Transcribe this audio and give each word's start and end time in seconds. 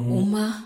UMA 0.00 0.64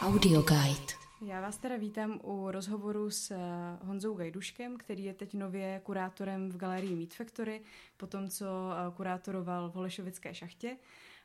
Audio 0.00 0.42
Guide. 0.42 0.92
Já 1.26 1.40
vás 1.40 1.58
teda 1.58 1.76
vítám 1.76 2.20
u 2.22 2.50
rozhovoru 2.50 3.10
s 3.10 3.30
eh, 3.30 3.38
Honzou 3.82 4.14
Gajduškem, 4.14 4.76
který 4.76 5.04
je 5.04 5.14
teď 5.14 5.34
nově 5.34 5.80
kurátorem 5.84 6.50
v 6.50 6.56
galerii 6.56 6.96
Meat 6.96 7.14
Factory, 7.14 7.60
po 7.96 8.06
tom, 8.06 8.28
co 8.28 8.46
eh, 8.46 8.92
kurátoroval 8.96 9.70
v 9.70 9.74
Holešovické 9.74 10.34
šachtě. 10.34 10.76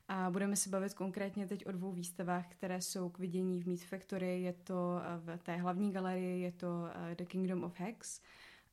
A 0.07 0.29
budeme 0.29 0.55
se 0.55 0.69
bavit 0.69 0.93
konkrétně 0.93 1.47
teď 1.47 1.65
o 1.65 1.71
dvou 1.71 1.91
výstavách, 1.91 2.45
které 2.49 2.81
jsou 2.81 3.09
k 3.09 3.19
vidění 3.19 3.61
v 3.61 3.67
Meat 3.67 3.81
Factory. 3.81 4.41
Je 4.41 4.53
to 4.53 5.01
eh, 5.03 5.37
v 5.37 5.43
té 5.43 5.55
hlavní 5.55 5.91
galerii, 5.91 6.41
je 6.41 6.51
to 6.51 6.67
The 7.17 7.25
Kingdom 7.25 7.63
of 7.63 7.79
Hex 7.79 8.21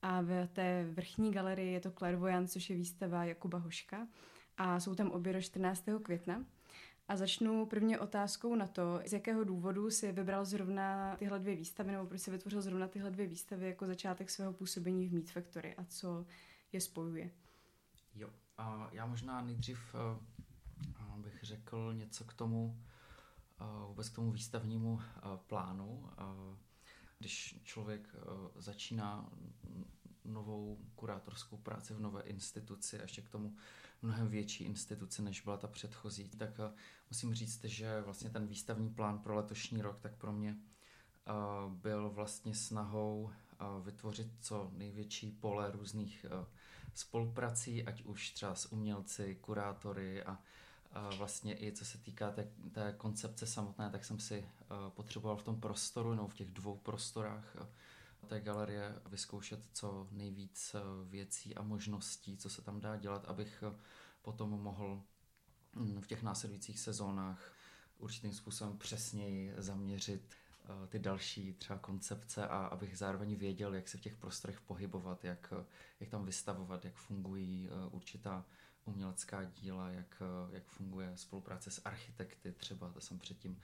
a 0.02 0.20
v 0.20 0.48
té 0.52 0.86
vrchní 0.92 1.32
galerii 1.32 1.72
je 1.72 1.80
to 1.80 1.90
Clairvoyant, 1.90 2.50
což 2.50 2.70
je 2.70 2.76
výstava 2.76 3.24
Jakuba 3.24 3.58
Hoška. 3.58 4.06
A 4.58 4.80
jsou 4.80 4.94
tam 4.94 5.10
obě 5.10 5.32
do 5.32 5.40
14. 5.42 5.84
května. 6.02 6.44
A 7.08 7.16
začnu 7.16 7.66
první 7.66 7.98
otázkou 7.98 8.54
na 8.54 8.66
to, 8.66 9.00
z 9.06 9.12
jakého 9.12 9.44
důvodu 9.44 9.90
si 9.90 10.12
vybral 10.12 10.44
zrovna 10.44 11.16
tyhle 11.16 11.38
dvě 11.38 11.56
výstavy, 11.56 11.92
nebo 11.92 12.06
proč 12.06 12.20
si 12.20 12.30
vytvořil 12.30 12.62
zrovna 12.62 12.88
tyhle 12.88 13.10
dvě 13.10 13.26
výstavy 13.26 13.66
jako 13.66 13.86
začátek 13.86 14.30
svého 14.30 14.52
působení 14.52 15.08
v 15.08 15.12
Meat 15.12 15.30
Factory 15.30 15.74
a 15.76 15.84
co 15.84 16.26
je 16.72 16.80
spojuje. 16.80 17.30
Jo, 18.14 18.30
a 18.58 18.88
já 18.92 19.06
možná 19.06 19.40
nejdřív 19.40 19.94
uh, 19.94 21.18
bych 21.18 21.42
řekl 21.42 21.94
něco 21.94 22.24
k 22.24 22.32
tomu, 22.32 22.82
uh, 23.60 23.88
vůbec 23.88 24.08
k 24.08 24.14
tomu 24.14 24.32
výstavnímu 24.32 25.00
plánu. 25.46 26.10
Když 27.18 27.60
člověk 27.64 28.14
začíná 28.56 29.30
novou 30.28 30.78
kurátorskou 30.94 31.56
práci 31.56 31.94
v 31.94 32.00
nové 32.00 32.22
instituci 32.22 32.98
a 32.98 33.02
ještě 33.02 33.22
k 33.22 33.28
tomu 33.28 33.56
mnohem 34.02 34.28
větší 34.28 34.64
instituci, 34.64 35.22
než 35.22 35.40
byla 35.40 35.56
ta 35.56 35.68
předchozí, 35.68 36.28
tak 36.28 36.58
uh, 36.58 36.64
musím 37.10 37.34
říct, 37.34 37.64
že 37.64 38.00
vlastně 38.00 38.30
ten 38.30 38.46
výstavní 38.46 38.90
plán 38.90 39.18
pro 39.18 39.34
letošní 39.34 39.82
rok, 39.82 39.98
tak 40.00 40.14
pro 40.14 40.32
mě 40.32 40.56
uh, 40.56 41.72
byl 41.72 42.10
vlastně 42.10 42.54
snahou 42.54 43.22
uh, 43.22 43.84
vytvořit 43.84 44.28
co 44.40 44.70
největší 44.72 45.30
pole 45.30 45.70
různých 45.70 46.26
spoluprací, 46.94 47.84
ať 47.84 48.02
už 48.02 48.30
třeba 48.30 48.54
s 48.54 48.72
umělci, 48.72 49.34
kurátory 49.40 50.22
a 50.22 50.38
vlastně 51.16 51.62
i 51.62 51.72
co 51.72 51.84
se 51.84 51.98
týká 51.98 52.30
té, 52.30 52.48
té 52.72 52.94
koncepce 52.96 53.46
samotné, 53.46 53.90
tak 53.90 54.04
jsem 54.04 54.20
si 54.20 54.48
potřeboval 54.88 55.36
v 55.36 55.42
tom 55.42 55.60
prostoru, 55.60 56.14
nebo 56.14 56.28
v 56.28 56.34
těch 56.34 56.50
dvou 56.50 56.76
prostorách 56.76 57.56
té 58.28 58.40
galerie 58.40 58.94
vyzkoušet 59.06 59.68
co 59.72 60.08
nejvíc 60.10 60.76
věcí 61.04 61.54
a 61.54 61.62
možností, 61.62 62.36
co 62.36 62.50
se 62.50 62.62
tam 62.62 62.80
dá 62.80 62.96
dělat, 62.96 63.24
abych 63.24 63.64
potom 64.22 64.50
mohl 64.50 65.02
v 66.00 66.06
těch 66.06 66.22
následujících 66.22 66.80
sezónách 66.80 67.52
určitým 67.98 68.32
způsobem 68.32 68.78
přesněji 68.78 69.54
zaměřit 69.56 70.34
eh, 70.64 70.86
ty 70.86 70.98
další 70.98 71.52
třeba 71.52 71.78
koncepce 71.78 72.48
a 72.48 72.56
abych 72.66 72.98
zároveň 72.98 73.36
věděl, 73.36 73.74
jak 73.74 73.88
se 73.88 73.98
v 73.98 74.00
těch 74.00 74.16
prostorech 74.16 74.60
pohybovat, 74.60 75.24
jak, 75.24 75.52
jak 76.00 76.10
tam 76.10 76.24
vystavovat, 76.24 76.84
jak 76.84 76.94
fungují 76.94 77.68
eh, 77.68 77.88
určitá 77.90 78.44
umělecká 78.84 79.44
díla, 79.44 79.90
jak, 79.90 80.22
eh, 80.22 80.54
jak 80.54 80.64
funguje 80.66 81.12
spolupráce 81.14 81.70
s 81.70 81.82
architekty 81.84 82.52
třeba, 82.52 82.90
to 82.90 83.00
jsem 83.00 83.18
předtím 83.18 83.60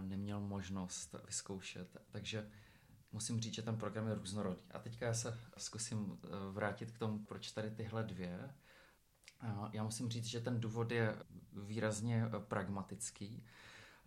neměl 0.00 0.40
možnost 0.40 1.14
vyzkoušet. 1.26 1.96
Takže 2.10 2.50
musím 3.12 3.40
říct, 3.40 3.54
že 3.54 3.62
ten 3.62 3.76
program 3.76 4.08
je 4.08 4.14
různorodý. 4.14 4.62
A 4.70 4.78
teďka 4.78 5.06
já 5.06 5.14
se 5.14 5.38
zkusím 5.58 6.18
vrátit 6.50 6.90
k 6.90 6.98
tomu, 6.98 7.18
proč 7.18 7.52
tady 7.52 7.70
tyhle 7.70 8.04
dvě 8.04 8.50
já 9.72 9.84
musím 9.84 10.10
říct, 10.10 10.26
že 10.26 10.40
ten 10.40 10.60
důvod 10.60 10.90
je 10.90 11.16
výrazně 11.52 12.24
eh, 12.26 12.40
pragmatický, 12.40 13.44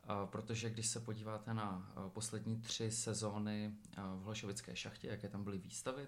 eh, 0.04 0.08
protože 0.26 0.70
když 0.70 0.88
se 0.88 1.00
podíváte 1.00 1.54
na 1.54 1.92
eh, 1.92 2.10
poslední 2.10 2.62
tři 2.62 2.92
sezóny 2.92 3.73
v 3.98 4.23
Hlašovické 4.23 4.76
šachtě, 4.76 5.08
jaké 5.08 5.30
tam 5.30 5.44
byly 5.44 5.58
výstavy, 5.58 6.08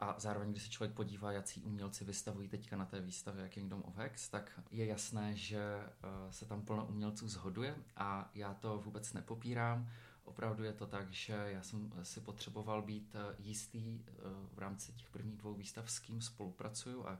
a 0.00 0.14
zároveň, 0.18 0.50
když 0.50 0.62
se 0.62 0.70
člověk 0.70 0.96
podívá, 0.96 1.32
jaký 1.32 1.62
umělci 1.62 2.04
vystavují 2.04 2.48
teďka 2.48 2.76
na 2.76 2.84
té 2.84 3.00
výstavě 3.00 3.48
Kingdom 3.48 3.82
of 3.82 3.96
Hex, 3.96 4.28
tak 4.28 4.60
je 4.70 4.86
jasné, 4.86 5.36
že 5.36 5.62
se 6.30 6.46
tam 6.46 6.62
plno 6.62 6.86
umělců 6.86 7.28
zhoduje 7.28 7.76
a 7.96 8.30
já 8.34 8.54
to 8.54 8.78
vůbec 8.78 9.12
nepopírám. 9.12 9.90
Opravdu 10.24 10.64
je 10.64 10.72
to 10.72 10.86
tak, 10.86 11.12
že 11.12 11.32
já 11.32 11.62
jsem 11.62 11.92
si 12.02 12.20
potřeboval 12.20 12.82
být 12.82 13.16
jistý 13.38 14.04
v 14.52 14.58
rámci 14.58 14.92
těch 14.92 15.10
prvních 15.10 15.36
dvou 15.36 15.54
výstav, 15.54 15.90
s 15.90 15.98
kým 15.98 16.20
spolupracuju 16.20 17.06
a 17.08 17.18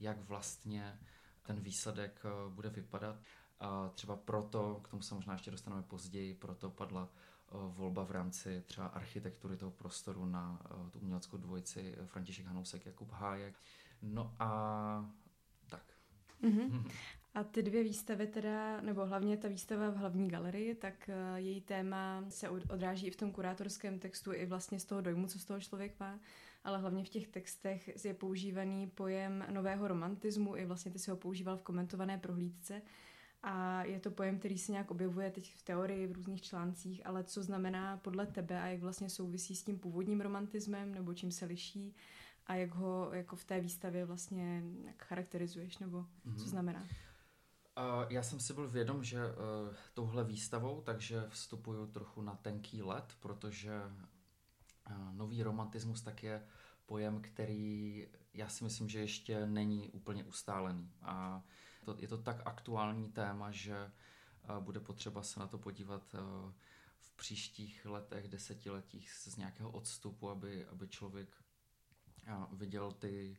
jak 0.00 0.20
vlastně 0.20 0.98
ten 1.42 1.60
výsledek 1.60 2.20
eh, 2.24 2.50
bude 2.50 2.70
vypadat. 2.70 3.16
A 3.60 3.88
třeba 3.88 4.16
proto, 4.16 4.80
k 4.84 4.88
tomu 4.88 5.02
se 5.02 5.14
možná 5.14 5.32
ještě 5.32 5.50
dostaneme 5.50 5.82
později, 5.82 6.34
proto 6.34 6.70
padla 6.70 7.08
eh, 7.08 7.52
volba 7.52 8.04
v 8.04 8.10
rámci 8.10 8.62
třeba 8.66 8.86
architektury 8.86 9.56
toho 9.56 9.70
prostoru 9.70 10.26
na 10.26 10.60
eh, 10.64 10.90
tu 10.90 10.98
uměleckou 10.98 11.36
dvojici 11.36 11.96
František 12.06 12.46
Hanousek, 12.46 12.86
Jakub 12.86 13.10
Hájek. 13.12 13.54
No 14.02 14.34
a 14.38 15.10
tak. 15.68 15.84
Mm-hmm. 16.42 16.90
A 17.34 17.44
ty 17.44 17.62
dvě 17.62 17.82
výstavy 17.82 18.26
teda, 18.26 18.80
nebo 18.80 19.06
hlavně 19.06 19.36
ta 19.36 19.48
výstava 19.48 19.90
v 19.90 19.96
hlavní 19.96 20.28
galerii, 20.28 20.74
tak 20.74 21.10
její 21.36 21.60
téma 21.60 22.24
se 22.28 22.48
odráží 22.48 23.06
i 23.06 23.10
v 23.10 23.16
tom 23.16 23.32
kurátorském 23.32 23.98
textu, 23.98 24.32
i 24.32 24.46
vlastně 24.46 24.80
z 24.80 24.84
toho 24.84 25.00
dojmu, 25.00 25.26
co 25.26 25.38
z 25.38 25.44
toho 25.44 25.60
člověk 25.60 26.00
má 26.00 26.18
ale 26.64 26.78
hlavně 26.78 27.04
v 27.04 27.08
těch 27.08 27.28
textech 27.28 28.04
je 28.04 28.14
používaný 28.14 28.86
pojem 28.86 29.46
nového 29.50 29.88
romantismu, 29.88 30.56
i 30.56 30.66
vlastně 30.66 30.92
ty 30.92 30.98
si 30.98 31.10
ho 31.10 31.16
používal 31.16 31.56
v 31.56 31.62
komentované 31.62 32.18
prohlídce. 32.18 32.82
A 33.42 33.84
je 33.84 34.00
to 34.00 34.10
pojem, 34.10 34.38
který 34.38 34.58
se 34.58 34.72
nějak 34.72 34.90
objevuje 34.90 35.30
teď 35.30 35.54
v 35.54 35.62
teorii, 35.62 36.06
v 36.06 36.12
různých 36.12 36.42
článcích, 36.42 37.06
ale 37.06 37.24
co 37.24 37.42
znamená 37.42 37.96
podle 37.96 38.26
tebe 38.26 38.60
a 38.60 38.66
jak 38.66 38.80
vlastně 38.80 39.10
souvisí 39.10 39.56
s 39.56 39.64
tím 39.64 39.78
původním 39.78 40.20
romantismem, 40.20 40.94
nebo 40.94 41.14
čím 41.14 41.30
se 41.30 41.44
liší 41.44 41.94
a 42.46 42.54
jak 42.54 42.74
ho 42.74 43.10
jako 43.12 43.36
v 43.36 43.44
té 43.44 43.60
výstavě 43.60 44.04
vlastně 44.04 44.62
jak 44.84 45.04
charakterizuješ, 45.04 45.78
nebo 45.78 45.98
mm-hmm. 45.98 46.34
co 46.34 46.40
mhm. 46.40 46.50
znamená? 46.50 46.86
Uh, 47.78 48.12
já 48.12 48.22
jsem 48.22 48.40
si 48.40 48.54
byl 48.54 48.68
vědom, 48.68 49.04
že 49.04 49.26
uh, 49.26 49.34
touhle 49.94 50.24
výstavou, 50.24 50.80
takže 50.80 51.24
vstupuju 51.28 51.86
trochu 51.86 52.22
na 52.22 52.34
tenký 52.34 52.82
let, 52.82 53.16
protože 53.20 53.82
nový 55.12 55.42
romantismus 55.42 56.02
tak 56.02 56.22
je 56.22 56.46
pojem, 56.86 57.22
který 57.22 58.08
já 58.34 58.48
si 58.48 58.64
myslím, 58.64 58.88
že 58.88 59.00
ještě 59.00 59.46
není 59.46 59.90
úplně 59.90 60.24
ustálený. 60.24 60.92
A 61.02 61.42
to, 61.84 61.96
je 61.98 62.08
to 62.08 62.18
tak 62.18 62.42
aktuální 62.44 63.12
téma, 63.12 63.50
že 63.50 63.92
bude 64.60 64.80
potřeba 64.80 65.22
se 65.22 65.40
na 65.40 65.46
to 65.46 65.58
podívat 65.58 66.14
v 66.98 67.16
příštích 67.16 67.86
letech, 67.86 68.28
desetiletích 68.28 69.12
z 69.12 69.36
nějakého 69.36 69.70
odstupu, 69.70 70.30
aby, 70.30 70.66
aby 70.66 70.88
člověk 70.88 71.28
viděl 72.52 72.92
ty, 72.92 73.38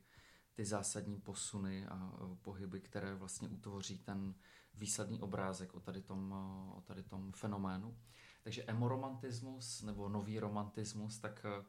ty 0.55 0.65
zásadní 0.65 1.19
posuny 1.19 1.87
a 1.87 2.13
pohyby, 2.41 2.81
které 2.81 3.15
vlastně 3.15 3.49
utvoří 3.49 3.97
ten 3.97 4.35
výsledný 4.73 5.21
obrázek 5.21 5.73
o 5.73 5.79
tady 5.79 6.01
tom, 6.01 6.31
o 6.75 6.81
tady 6.81 7.03
tom 7.03 7.31
fenoménu. 7.31 7.97
Takže 8.43 8.63
emoromantismus 8.63 9.81
nebo 9.81 10.09
nový 10.09 10.39
romantismus, 10.39 11.19
tak 11.19 11.45
eh, 11.45 11.65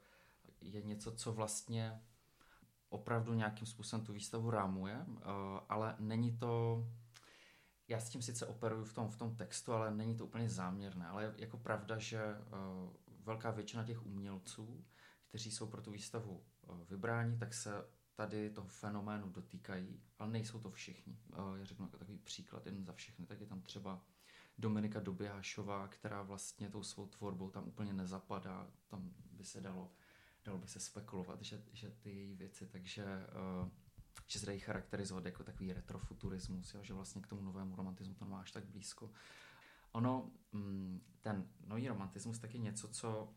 je 0.60 0.82
něco, 0.82 1.12
co 1.12 1.32
vlastně 1.32 2.00
opravdu 2.88 3.34
nějakým 3.34 3.66
způsobem 3.66 4.06
tu 4.06 4.12
výstavu 4.12 4.50
rámuje, 4.50 5.06
ale 5.68 5.96
není 5.98 6.38
to, 6.38 6.84
já 7.88 8.00
s 8.00 8.08
tím 8.08 8.22
sice 8.22 8.46
operuju 8.46 8.84
v 8.84 8.92
tom, 8.92 9.08
v 9.08 9.16
tom 9.16 9.36
textu, 9.36 9.72
ale 9.72 9.90
není 9.90 10.16
to 10.16 10.26
úplně 10.26 10.48
záměrné, 10.48 11.06
ale 11.06 11.24
je 11.24 11.34
jako 11.36 11.56
pravda, 11.58 11.98
že 11.98 12.20
velká 13.24 13.50
většina 13.50 13.84
těch 13.84 14.06
umělců, 14.06 14.84
kteří 15.28 15.50
jsou 15.50 15.66
pro 15.66 15.82
tu 15.82 15.90
výstavu 15.90 16.44
vybráni, 16.88 17.38
tak 17.38 17.54
se 17.54 17.84
tady 18.16 18.50
toho 18.50 18.68
fenoménu 18.68 19.28
dotýkají, 19.30 20.00
ale 20.18 20.30
nejsou 20.30 20.60
to 20.60 20.70
všichni. 20.70 21.18
Já 21.56 21.64
řeknu 21.64 21.84
jako 21.84 21.98
takový 21.98 22.18
příklad, 22.18 22.66
jeden 22.66 22.84
za 22.84 22.92
všechny, 22.92 23.26
tak 23.26 23.40
je 23.40 23.46
tam 23.46 23.62
třeba 23.62 24.02
Dominika 24.58 25.00
Dobijášová, 25.00 25.88
která 25.88 26.22
vlastně 26.22 26.70
tou 26.70 26.82
svou 26.82 27.06
tvorbou 27.06 27.50
tam 27.50 27.68
úplně 27.68 27.92
nezapadá. 27.92 28.70
Tam 28.88 29.10
by 29.32 29.44
se 29.44 29.60
dalo, 29.60 29.92
dalo 30.44 30.58
by 30.58 30.68
se 30.68 30.80
spekulovat, 30.80 31.42
že, 31.42 31.62
že 31.72 31.90
ty 31.90 32.10
její 32.10 32.34
věci, 32.34 32.66
takže 32.66 33.04
uh, 33.04 33.68
že 34.26 34.38
se 34.38 34.46
dají 34.46 34.60
charakterizovat 34.60 35.24
jako 35.24 35.44
takový 35.44 35.72
retrofuturismus, 35.72 36.74
jo, 36.74 36.82
že 36.82 36.94
vlastně 36.94 37.22
k 37.22 37.26
tomu 37.26 37.42
novému 37.42 37.76
romantismu 37.76 38.14
to 38.14 38.24
máš 38.24 38.52
tak 38.52 38.64
blízko. 38.64 39.10
Ono, 39.92 40.30
mm, 40.52 41.00
ten 41.20 41.48
nový 41.66 41.88
romantismus 41.88 42.38
tak 42.38 42.54
je 42.54 42.60
něco, 42.60 42.88
co 42.88 43.34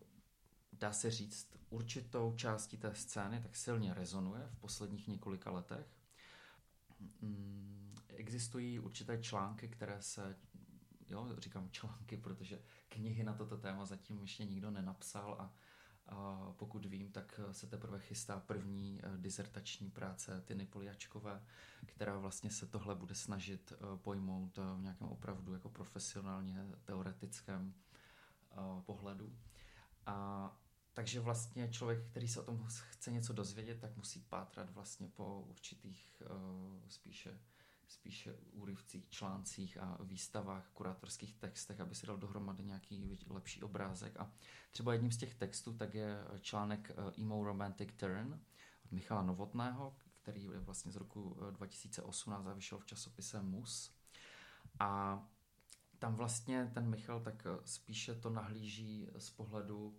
dá 0.79 0.91
se 0.91 1.11
říct 1.11 1.57
určitou 1.69 2.33
částí 2.35 2.77
té 2.77 2.95
scény 2.95 3.41
tak 3.41 3.55
silně 3.55 3.93
rezonuje 3.93 4.47
v 4.47 4.59
posledních 4.59 5.07
několika 5.07 5.51
letech. 5.51 5.87
Mm, 7.21 7.95
existují 8.07 8.79
určité 8.79 9.17
články, 9.17 9.67
které 9.67 10.01
se 10.01 10.35
jo, 11.09 11.35
říkám 11.37 11.69
články, 11.71 12.17
protože 12.17 12.61
knihy 12.89 13.23
na 13.23 13.33
toto 13.33 13.57
téma 13.57 13.85
zatím 13.85 14.21
ještě 14.21 14.45
nikdo 14.45 14.71
nenapsal 14.71 15.35
a, 15.39 15.53
pokud 16.51 16.85
vím, 16.85 17.11
tak 17.11 17.39
se 17.51 17.67
teprve 17.67 17.99
chystá 17.99 18.39
první 18.39 19.01
dizertační 19.17 19.91
práce 19.91 20.41
Tiny 20.45 20.65
Poliačkové, 20.65 21.43
která 21.85 22.17
vlastně 22.17 22.51
se 22.51 22.67
tohle 22.67 22.95
bude 22.95 23.15
snažit 23.15 23.73
pojmout 23.95 24.57
v 24.57 24.81
nějakém 24.81 25.07
opravdu 25.07 25.53
jako 25.53 25.69
profesionálně 25.69 26.65
teoretickém 26.85 27.73
pohledu. 28.85 29.35
A 30.05 30.57
takže 30.93 31.19
vlastně 31.19 31.69
člověk, 31.69 32.05
který 32.09 32.27
se 32.27 32.41
o 32.41 32.43
tom 32.43 32.67
chce 32.89 33.11
něco 33.11 33.33
dozvědět, 33.33 33.79
tak 33.79 33.97
musí 33.97 34.21
pátrat 34.21 34.69
vlastně 34.69 35.07
po 35.07 35.41
určitých 35.41 36.21
uh, 36.21 36.89
spíše, 36.89 37.39
spíše 37.87 38.35
úryvcích, 38.51 39.09
článcích 39.09 39.77
a 39.77 39.97
výstavách, 40.03 40.69
kurátorských 40.73 41.35
textech, 41.35 41.79
aby 41.79 41.95
si 41.95 42.07
dal 42.07 42.17
dohromady 42.17 42.63
nějaký 42.63 43.19
lepší 43.29 43.63
obrázek. 43.63 44.19
A 44.19 44.31
třeba 44.71 44.93
jedním 44.93 45.11
z 45.11 45.17
těch 45.17 45.35
textů 45.35 45.73
tak 45.73 45.93
je 45.93 46.17
článek 46.41 46.91
uh, 46.97 47.23
Emo 47.23 47.43
Romantic 47.43 47.89
Turn 47.95 48.39
od 48.85 48.91
Michala 48.91 49.21
Novotného, 49.21 49.95
který 50.21 50.43
je 50.43 50.59
vlastně 50.59 50.91
z 50.91 50.95
roku 50.95 51.37
2018 51.51 52.47
a 52.47 52.53
vyšel 52.53 52.79
v 52.79 52.85
časopise 52.85 53.41
Mus. 53.41 53.91
A 54.79 55.21
tam 55.99 56.15
vlastně 56.15 56.71
ten 56.73 56.89
Michal 56.89 57.19
tak 57.19 57.47
spíše 57.65 58.15
to 58.15 58.29
nahlíží 58.29 59.07
z 59.17 59.29
pohledu 59.29 59.97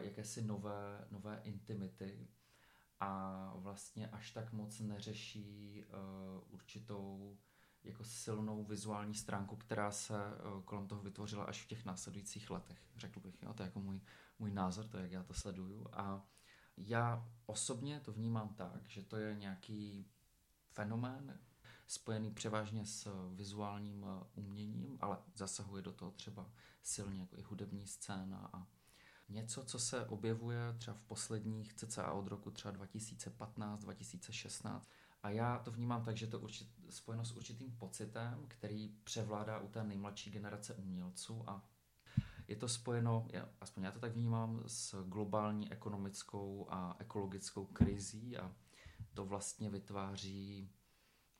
jakési 0.00 0.42
nové, 0.42 1.06
nové 1.10 1.40
intimity 1.44 2.28
a 3.00 3.52
vlastně 3.56 4.08
až 4.08 4.30
tak 4.30 4.52
moc 4.52 4.80
neřeší 4.80 5.84
uh, 5.84 6.54
určitou 6.54 7.38
jako 7.84 8.04
silnou 8.04 8.64
vizuální 8.64 9.14
stránku, 9.14 9.56
která 9.56 9.90
se 9.90 10.14
uh, 10.14 10.62
kolem 10.62 10.86
toho 10.86 11.02
vytvořila 11.02 11.44
až 11.44 11.64
v 11.64 11.68
těch 11.68 11.84
následujících 11.84 12.50
letech, 12.50 12.78
řekl 12.96 13.20
bych. 13.20 13.42
Jo? 13.42 13.54
To 13.54 13.62
je 13.62 13.66
jako 13.66 13.80
můj, 13.80 14.00
můj 14.38 14.52
názor, 14.52 14.88
to 14.88 14.96
je, 14.96 15.02
jak 15.02 15.12
já 15.12 15.22
to 15.22 15.34
sleduju. 15.34 15.86
A 15.92 16.26
já 16.76 17.28
osobně 17.46 18.00
to 18.00 18.12
vnímám 18.12 18.54
tak, 18.54 18.88
že 18.88 19.02
to 19.02 19.16
je 19.16 19.36
nějaký 19.36 20.10
fenomén, 20.66 21.40
spojený 21.86 22.30
převážně 22.30 22.86
s 22.86 23.30
vizuálním 23.34 24.06
uměním, 24.34 24.98
ale 25.00 25.18
zasahuje 25.34 25.82
do 25.82 25.92
toho 25.92 26.10
třeba 26.10 26.50
silně 26.82 27.20
jako 27.20 27.36
i 27.36 27.42
hudební 27.42 27.86
scéna 27.86 28.50
a 28.52 28.66
něco, 29.30 29.64
co 29.64 29.78
se 29.78 30.06
objevuje 30.06 30.58
třeba 30.78 30.96
v 30.96 31.02
posledních 31.02 31.74
cca 31.74 32.12
od 32.12 32.26
roku 32.26 32.50
třeba 32.50 32.70
2015, 32.70 33.80
2016. 33.80 34.88
A 35.22 35.30
já 35.30 35.58
to 35.58 35.70
vnímám 35.70 36.04
tak, 36.04 36.16
že 36.16 36.26
to 36.26 36.40
určit, 36.40 36.68
spojeno 36.90 37.24
s 37.24 37.32
určitým 37.32 37.76
pocitem, 37.76 38.44
který 38.48 38.88
převládá 39.04 39.58
u 39.58 39.68
té 39.68 39.84
nejmladší 39.84 40.30
generace 40.30 40.74
umělců 40.74 41.44
a 41.50 41.64
je 42.48 42.56
to 42.56 42.68
spojeno, 42.68 43.26
já, 43.32 43.48
aspoň 43.60 43.82
já 43.82 43.92
to 43.92 43.98
tak 43.98 44.12
vnímám, 44.12 44.62
s 44.66 45.04
globální 45.08 45.72
ekonomickou 45.72 46.66
a 46.70 46.96
ekologickou 46.98 47.66
krizí 47.66 48.36
a 48.36 48.52
to 49.14 49.24
vlastně 49.24 49.70
vytváří 49.70 50.72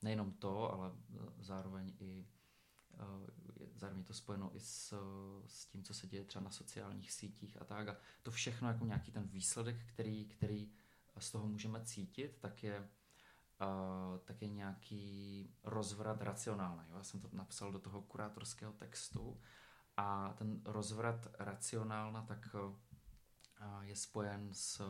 nejenom 0.02 0.32
to, 0.32 0.72
ale 0.72 0.92
zároveň 1.38 1.96
i 1.98 2.26
Eh, 2.94 3.30
zároveň 3.74 4.00
je 4.00 4.06
to 4.06 4.14
spojeno 4.14 4.56
i 4.56 4.60
s, 4.60 4.94
s 5.46 5.66
tím, 5.66 5.82
co 5.82 5.94
se 5.94 6.06
děje 6.06 6.24
třeba 6.24 6.44
na 6.44 6.50
sociálních 6.50 7.12
sítích 7.12 7.62
a 7.62 7.64
tak. 7.64 7.88
A 7.88 7.96
to 8.22 8.30
všechno 8.30 8.68
jako 8.68 8.84
nějaký 8.84 9.12
ten 9.12 9.28
výsledek, 9.28 9.76
který, 9.86 10.26
který 10.26 10.72
z 11.18 11.30
toho 11.30 11.46
můžeme 11.46 11.84
cítit, 11.84 12.36
tak 12.40 12.62
je, 12.62 12.80
uh, 12.80 14.18
tak 14.24 14.42
je 14.42 14.48
nějaký 14.48 15.54
rozvrat 15.64 16.22
racionální. 16.22 16.90
Já 16.90 17.02
jsem 17.02 17.20
to 17.20 17.28
napsal 17.32 17.72
do 17.72 17.78
toho 17.78 18.02
kurátorského 18.02 18.72
textu 18.72 19.40
a 19.96 20.34
ten 20.38 20.62
rozvrat 20.64 21.26
racionálna 21.38 22.22
tak 22.22 22.48
uh, 22.54 22.74
je 23.80 23.96
spojen 23.96 24.48
s, 24.52 24.82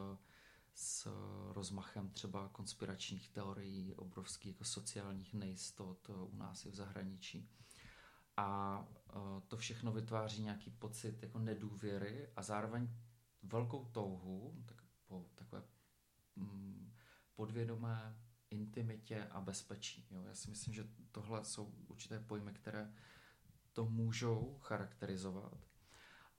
s 0.75 1.09
rozmachem 1.53 2.11
třeba 2.11 2.49
konspiračních 2.49 3.29
teorií, 3.29 3.95
obrovských 3.95 4.53
jako 4.55 4.65
sociálních 4.65 5.35
nejistot 5.35 6.11
u 6.11 6.37
nás 6.37 6.67
i 6.67 6.71
v 6.71 6.75
zahraničí 6.75 7.51
a 8.41 8.85
e, 9.09 9.41
to 9.49 9.57
všechno 9.57 9.93
vytváří 9.93 10.43
nějaký 10.43 10.71
pocit 10.71 11.23
jako 11.23 11.39
nedůvěry 11.39 12.29
a 12.37 12.43
zároveň 12.43 12.89
velkou 13.43 13.85
touhu 13.85 14.63
tak 14.67 14.77
po 15.07 15.27
takové 15.35 15.63
mm, 16.37 16.93
podvědomé 17.35 18.19
intimitě 18.51 19.25
a 19.25 19.41
bezpečí. 19.41 20.07
Jo? 20.11 20.23
Já 20.23 20.35
si 20.35 20.51
myslím, 20.51 20.75
že 20.75 20.89
tohle 21.13 21.45
jsou 21.45 21.75
určité 21.89 22.21
pojmy, 22.21 22.53
které 22.53 22.93
to 23.73 23.85
můžou 23.85 24.59
charakterizovat. 24.61 25.59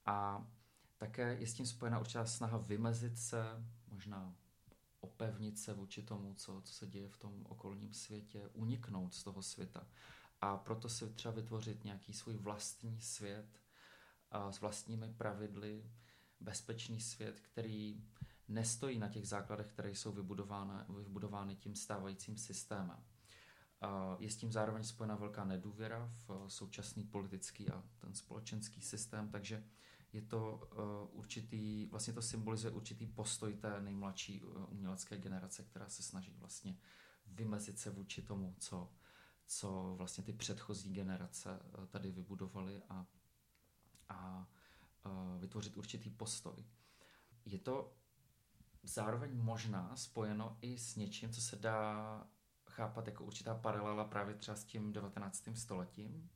A 0.05 0.47
také 0.97 1.35
je 1.35 1.47
s 1.47 1.53
tím 1.53 1.65
spojená 1.65 1.99
určitá 1.99 2.25
snaha 2.25 2.57
vymezit 2.57 3.17
se, 3.17 3.43
možná 3.87 4.35
opevnit 4.99 5.59
se 5.59 5.73
vůči 5.73 6.03
tomu, 6.03 6.33
co, 6.33 6.61
co 6.61 6.73
se 6.73 6.87
děje 6.87 7.09
v 7.09 7.17
tom 7.17 7.45
okolním 7.45 7.93
světě, 7.93 8.49
uniknout 8.53 9.13
z 9.13 9.23
toho 9.23 9.41
světa 9.41 9.87
a 10.41 10.57
proto 10.57 10.89
si 10.89 11.09
třeba 11.09 11.33
vytvořit 11.33 11.83
nějaký 11.83 12.13
svůj 12.13 12.35
vlastní 12.35 13.01
svět 13.01 13.61
a 14.31 14.51
s 14.51 14.61
vlastními 14.61 15.13
pravidly, 15.17 15.91
bezpečný 16.39 17.01
svět, 17.01 17.39
který 17.39 18.03
nestojí 18.47 18.99
na 18.99 19.09
těch 19.09 19.27
základech, 19.27 19.67
které 19.67 19.89
jsou 19.89 20.11
vybudovány, 20.11 20.73
vybudovány 20.89 21.55
tím 21.55 21.75
stávajícím 21.75 22.37
systémem. 22.37 23.03
Je 24.19 24.29
s 24.29 24.37
tím 24.37 24.51
zároveň 24.51 24.83
spojena 24.83 25.15
velká 25.15 25.45
nedůvěra 25.45 26.13
v 26.27 26.45
současný 26.47 27.03
politický 27.03 27.69
a 27.69 27.83
ten 27.97 28.13
společenský 28.13 28.81
systém, 28.81 29.29
takže 29.29 29.63
je 30.13 30.21
to 30.21 30.69
určitý, 31.13 31.85
vlastně 31.85 32.13
to 32.13 32.21
symbolizuje 32.21 32.73
určitý 32.73 33.07
postoj 33.07 33.53
té 33.53 33.81
nejmladší 33.81 34.41
umělecké 34.43 35.17
generace, 35.17 35.63
která 35.63 35.89
se 35.89 36.03
snaží 36.03 36.33
vlastně 36.33 36.77
vymezit 37.25 37.79
se 37.79 37.89
vůči 37.89 38.21
tomu, 38.21 38.55
co 38.59 38.93
co 39.51 39.93
vlastně 39.97 40.23
ty 40.23 40.33
předchozí 40.33 40.93
generace 40.93 41.59
eh, 41.63 41.87
tady 41.87 42.11
vybudovaly 42.11 42.81
a, 42.89 43.05
a 44.09 44.47
eh, 45.05 45.39
vytvořit 45.39 45.77
určitý 45.77 46.09
postoj. 46.09 46.65
Je 47.45 47.59
to 47.59 47.93
zároveň 48.83 49.37
možná 49.37 49.95
spojeno 49.95 50.57
i 50.61 50.77
s 50.77 50.95
něčím, 50.95 51.33
co 51.33 51.41
se 51.41 51.55
dá 51.55 52.27
chápat 52.69 53.07
jako 53.07 53.23
určitá 53.23 53.55
paralela 53.55 54.03
právě 54.05 54.35
třeba 54.35 54.57
s 54.57 54.63
tím 54.63 54.93
19. 54.93 55.49
stoletím. 55.53 56.29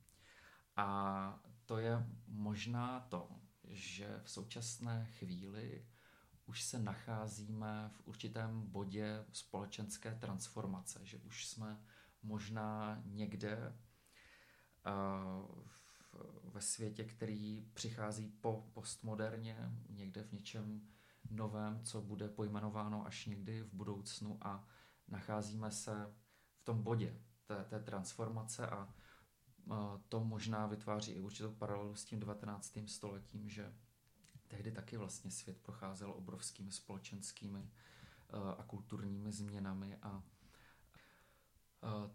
A 0.76 1.40
to 1.64 1.78
je 1.78 2.06
možná 2.26 3.00
to, 3.00 3.30
že 3.68 4.20
v 4.24 4.30
současné 4.30 5.06
chvíli 5.18 5.86
už 6.46 6.62
se 6.62 6.78
nacházíme 6.78 7.90
v 7.92 8.08
určitém 8.08 8.70
bodě 8.70 9.24
společenské 9.32 10.14
transformace, 10.14 11.00
že 11.02 11.18
už 11.18 11.46
jsme 11.46 11.80
možná 12.26 13.02
někde 13.04 13.72
ve 16.42 16.60
světě, 16.60 17.04
který 17.04 17.70
přichází 17.74 18.28
po 18.28 18.70
postmoderně, 18.74 19.72
někde 19.88 20.22
v 20.22 20.32
něčem 20.32 20.88
novém, 21.30 21.84
co 21.84 22.02
bude 22.02 22.28
pojmenováno 22.28 23.06
až 23.06 23.26
někdy 23.26 23.62
v 23.62 23.74
budoucnu 23.74 24.38
a 24.42 24.68
nacházíme 25.08 25.70
se 25.70 26.14
v 26.56 26.64
tom 26.64 26.82
bodě 26.82 27.22
té, 27.46 27.64
té 27.64 27.80
transformace 27.80 28.66
a 28.70 28.94
to 30.08 30.24
možná 30.24 30.66
vytváří 30.66 31.12
i 31.12 31.20
určitou 31.20 31.52
paralelu 31.52 31.94
s 31.94 32.04
tím 32.04 32.20
19. 32.20 32.78
stoletím, 32.86 33.48
že 33.48 33.74
tehdy 34.48 34.72
taky 34.72 34.96
vlastně 34.96 35.30
svět 35.30 35.58
procházel 35.62 36.10
obrovskými 36.10 36.72
společenskými 36.72 37.70
a 38.58 38.62
kulturními 38.62 39.32
změnami 39.32 39.96
a 40.02 40.22
Eh, 40.35 40.35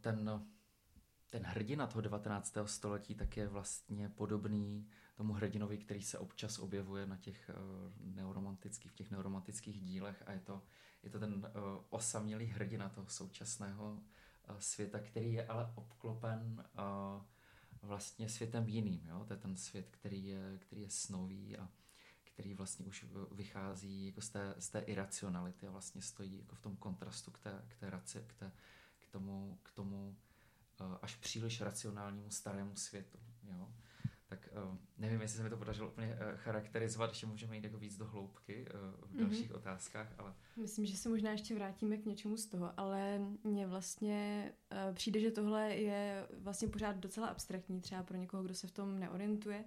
ten, 0.01 0.45
ten 1.29 1.43
hrdina 1.43 1.87
toho 1.87 2.01
19. 2.01 2.57
století 2.65 3.15
tak 3.15 3.37
je 3.37 3.47
vlastně 3.47 4.09
podobný 4.09 4.87
tomu 5.15 5.33
hrdinovi, 5.33 5.77
který 5.77 6.01
se 6.01 6.19
občas 6.19 6.59
objevuje 6.59 7.05
na 7.05 7.17
těch 7.17 7.49
uh, 7.49 8.15
neuromantických, 8.15 8.91
v 8.91 8.95
těch 8.95 9.11
neuromantických 9.11 9.81
dílech 9.81 10.23
a 10.25 10.31
je 10.31 10.39
to, 10.39 10.61
je 11.03 11.09
to 11.09 11.19
ten 11.19 11.33
uh, 11.33 11.61
osamělý 11.89 12.45
hrdina 12.45 12.89
toho 12.89 13.07
současného 13.07 13.99
světa, 14.59 14.99
který 14.99 15.33
je 15.33 15.47
ale 15.47 15.71
obklopen 15.75 16.63
vlastně 17.81 18.29
světem 18.29 18.69
jiným. 18.69 19.07
Jo? 19.07 19.25
To 19.27 19.33
je 19.33 19.39
ten 19.39 19.57
svět, 19.57 19.87
který 19.91 20.25
je, 20.27 20.57
který 20.57 20.81
je 20.81 20.89
snový 20.89 21.57
a 21.57 21.69
který 22.23 22.53
vlastně 22.53 22.85
už 22.85 23.05
vychází 23.31 24.05
jako 24.05 24.21
z 24.21 24.29
té, 24.29 24.55
z 24.57 24.69
té 24.69 24.79
iracionality 24.79 25.67
a 25.67 25.71
vlastně 25.71 26.01
stojí 26.01 26.37
jako 26.37 26.55
v 26.55 26.61
tom 26.61 26.75
kontrastu 26.75 27.31
k 27.31 27.39
té, 27.39 27.65
k 27.67 27.75
té, 27.75 27.89
raci, 27.89 28.23
k 28.27 28.33
té 28.33 28.51
tomu, 29.11 29.59
k 29.63 29.71
tomu 29.71 30.15
uh, 30.81 30.95
až 31.01 31.15
příliš 31.15 31.61
racionálnímu 31.61 32.29
starému 32.29 32.75
světu. 32.75 33.17
Jo? 33.43 33.73
Tak 34.27 34.49
uh, 34.69 34.77
nevím, 34.97 35.21
jestli 35.21 35.37
se 35.37 35.43
mi 35.43 35.49
to 35.49 35.57
podařilo 35.57 35.89
úplně 35.89 36.07
uh, 36.07 36.37
charakterizovat, 36.37 37.09
ještě 37.09 37.25
můžeme 37.25 37.55
jít 37.55 37.63
jako 37.63 37.77
víc 37.77 37.97
do 37.97 38.05
hloubky 38.05 38.65
v 39.01 39.17
dalších 39.17 39.51
mm-hmm. 39.51 39.55
otázkách, 39.55 40.07
ale... 40.17 40.33
Myslím, 40.57 40.85
že 40.85 40.97
se 40.97 41.09
možná 41.09 41.31
ještě 41.31 41.55
vrátíme 41.55 41.97
k 41.97 42.05
něčemu 42.05 42.37
z 42.37 42.45
toho, 42.45 42.79
ale 42.79 43.19
mně 43.43 43.67
vlastně 43.67 44.51
přijde, 44.93 45.19
že 45.19 45.31
tohle 45.31 45.75
je 45.75 46.27
vlastně 46.37 46.67
pořád 46.67 46.97
docela 46.97 47.27
abstraktní, 47.27 47.81
třeba 47.81 48.03
pro 48.03 48.17
někoho, 48.17 48.43
kdo 48.43 48.53
se 48.53 48.67
v 48.67 48.71
tom 48.71 48.99
neorientuje 48.99 49.65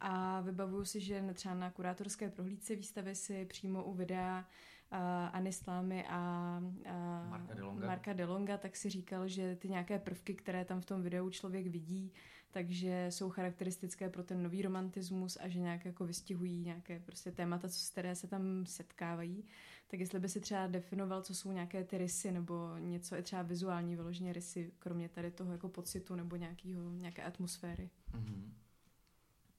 a 0.00 0.40
vybavuju 0.40 0.84
si, 0.84 1.00
že 1.00 1.24
třeba 1.34 1.54
na 1.54 1.70
kurátorské 1.70 2.30
prohlídce 2.30 2.76
výstavy 2.76 3.14
si 3.14 3.44
přímo 3.44 3.84
u 3.84 3.94
videa 3.94 4.48
uh, 4.94 5.00
Anny 5.32 5.52
Slámy 5.52 6.04
a 6.08 6.60
uh, 6.62 7.30
Marka, 7.30 7.54
Delonga. 7.54 7.86
Marka 7.86 8.12
Delonga, 8.12 8.56
tak 8.56 8.76
si 8.76 8.90
říkal, 8.90 9.28
že 9.28 9.56
ty 9.56 9.68
nějaké 9.68 9.98
prvky, 9.98 10.34
které 10.34 10.64
tam 10.64 10.80
v 10.80 10.84
tom 10.84 11.02
videu 11.02 11.30
člověk 11.30 11.66
vidí, 11.66 12.12
takže 12.50 13.06
jsou 13.10 13.30
charakteristické 13.30 14.08
pro 14.10 14.22
ten 14.22 14.42
nový 14.42 14.62
romantismus 14.62 15.38
a 15.40 15.48
že 15.48 15.60
nějak 15.60 15.84
jako 15.84 16.06
vystihují 16.06 16.60
nějaké 16.60 17.00
prostě 17.00 17.32
témata, 17.32 17.68
co, 17.68 17.92
které 17.92 18.14
se 18.14 18.26
tam 18.26 18.66
setkávají. 18.66 19.44
Tak 19.86 20.00
jestli 20.00 20.20
by 20.20 20.28
si 20.28 20.40
třeba 20.40 20.66
definoval, 20.66 21.22
co 21.22 21.34
jsou 21.34 21.52
nějaké 21.52 21.84
ty 21.84 21.98
rysy 21.98 22.32
nebo 22.32 22.76
něco 22.78 23.14
je 23.14 23.22
třeba 23.22 23.42
vizuální 23.42 23.96
vyloženě 23.96 24.32
rysy, 24.32 24.72
kromě 24.78 25.08
tady 25.08 25.30
toho 25.30 25.52
jako 25.52 25.68
pocitu 25.68 26.14
nebo 26.14 26.36
nějakýho, 26.36 26.92
nějaké 26.92 27.22
atmosféry. 27.22 27.90
Mm-hmm. 28.12 28.50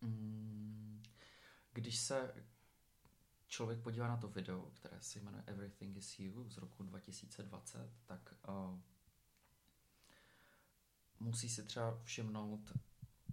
Mm, 0.01 1.01
když 1.73 1.99
se 1.99 2.33
člověk 3.55 3.79
podívá 3.79 4.07
na 4.07 4.17
to 4.17 4.27
video, 4.27 4.71
které 4.73 5.01
se 5.01 5.19
jmenuje 5.19 5.43
Everything 5.47 5.97
is 5.97 6.19
You 6.19 6.49
z 6.49 6.57
roku 6.57 6.83
2020, 6.83 7.89
tak 8.05 8.33
uh, 8.47 8.79
musí 11.19 11.49
si 11.49 11.63
třeba 11.63 11.99
všimnout 12.03 12.71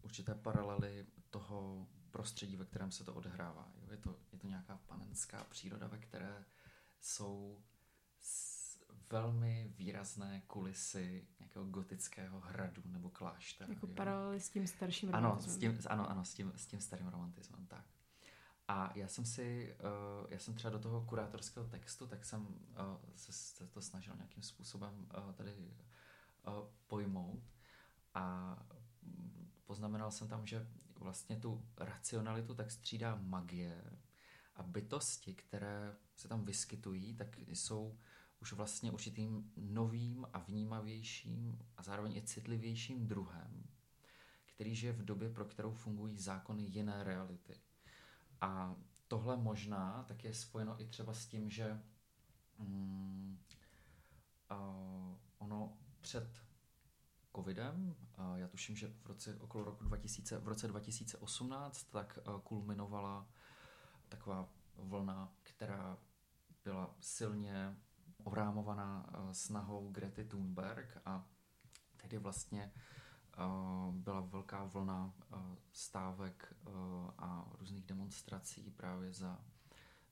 určité 0.02 0.34
paralely 0.34 1.06
toho 1.30 1.88
prostředí, 2.10 2.56
ve 2.56 2.64
kterém 2.64 2.92
se 2.92 3.04
to 3.04 3.14
odehrává. 3.14 3.72
Jo? 3.74 3.90
Je, 3.90 3.96
to, 3.96 4.18
je 4.32 4.38
to 4.38 4.46
nějaká 4.46 4.80
panenská 4.86 5.44
příroda, 5.44 5.86
ve 5.86 5.98
které 5.98 6.44
jsou 7.00 7.62
velmi 9.10 9.72
výrazné 9.76 10.42
kulisy 10.46 11.26
nějakého 11.38 11.64
gotického 11.64 12.40
hradu 12.40 12.82
nebo 12.84 13.10
kláštera. 13.10 13.74
Jako 13.74 13.86
paralely 13.86 14.40
s 14.40 14.50
tím 14.50 14.66
starším 14.66 15.08
romantismem. 15.08 15.54
Ano, 15.54 15.54
s 15.54 15.58
tím, 15.58 15.90
ano, 15.90 16.10
ano 16.10 16.24
s, 16.24 16.34
tím, 16.34 16.52
s 16.56 16.66
tím 16.66 16.80
starým 16.80 17.08
romantismem, 17.08 17.66
tak. 17.66 17.84
A 18.68 18.92
já 18.94 19.08
jsem 19.08 19.24
si, 19.24 19.76
uh, 20.22 20.26
já 20.30 20.38
jsem 20.38 20.54
třeba 20.54 20.70
do 20.70 20.78
toho 20.78 21.00
kurátorského 21.00 21.66
textu, 21.66 22.06
tak 22.06 22.24
jsem 22.24 22.46
uh, 22.46 22.56
se, 23.16 23.66
to 23.66 23.80
snažil 23.80 24.16
nějakým 24.16 24.42
způsobem 24.42 25.08
uh, 25.18 25.32
tady 25.32 25.52
pojmout 26.86 27.42
a 28.14 28.56
poznamenal 29.64 30.10
jsem 30.10 30.28
tam, 30.28 30.46
že 30.46 30.68
vlastně 30.98 31.36
tu 31.36 31.66
racionalitu 31.76 32.54
tak 32.54 32.70
střídá 32.70 33.18
magie 33.22 33.98
a 34.56 34.62
bytosti, 34.62 35.34
které 35.34 35.96
se 36.16 36.28
tam 36.28 36.44
vyskytují, 36.44 37.14
tak 37.14 37.38
jsou 37.38 37.98
už 38.40 38.52
vlastně 38.52 38.92
určitým 38.92 39.52
novým 39.56 40.26
a 40.32 40.38
vnímavějším 40.38 41.58
a 41.76 41.82
zároveň 41.82 42.16
i 42.16 42.22
citlivějším 42.22 43.06
druhem, 43.06 43.66
který 44.46 44.74
žije 44.74 44.92
v 44.92 45.04
době, 45.04 45.30
pro 45.30 45.44
kterou 45.44 45.72
fungují 45.72 46.18
zákony 46.18 46.62
jiné 46.62 47.04
reality. 47.04 47.60
A 48.42 48.76
tohle 49.08 49.36
možná 49.36 50.04
tak 50.08 50.24
je 50.24 50.34
spojeno 50.34 50.80
i 50.80 50.86
třeba 50.86 51.14
s 51.14 51.26
tím, 51.26 51.50
že 51.50 51.80
mm, 52.58 53.38
uh, 54.50 55.16
ono 55.38 55.78
před 56.00 56.42
covidem, 57.36 57.96
uh, 58.18 58.36
já 58.36 58.48
tuším, 58.48 58.76
že 58.76 58.88
v 58.88 59.06
roce 59.06 59.36
okolo 59.40 59.64
roku 59.64 59.84
2000, 59.84 60.38
v 60.38 60.48
roce 60.48 60.68
2018 60.68 61.84
tak 61.84 62.18
uh, 62.28 62.40
kulminovala 62.40 63.26
taková 64.08 64.48
vlna, 64.76 65.32
která 65.42 65.98
byla 66.64 66.94
silně 67.00 67.76
orámovaná 68.24 69.06
uh, 69.18 69.32
snahou 69.32 69.90
Grety 69.90 70.24
Thunberg 70.24 70.98
a 71.04 71.26
tehdy 71.96 72.18
vlastně 72.18 72.72
uh, 72.76 72.82
byla 73.90 74.20
velká 74.20 74.64
vlna 74.64 75.14
uh, 75.32 75.38
stávek 75.72 76.56
uh, 76.66 76.74
a 77.18 77.50
různých 77.58 77.84
demonstrací 77.84 78.70
právě 78.70 79.12
za, 79.12 79.44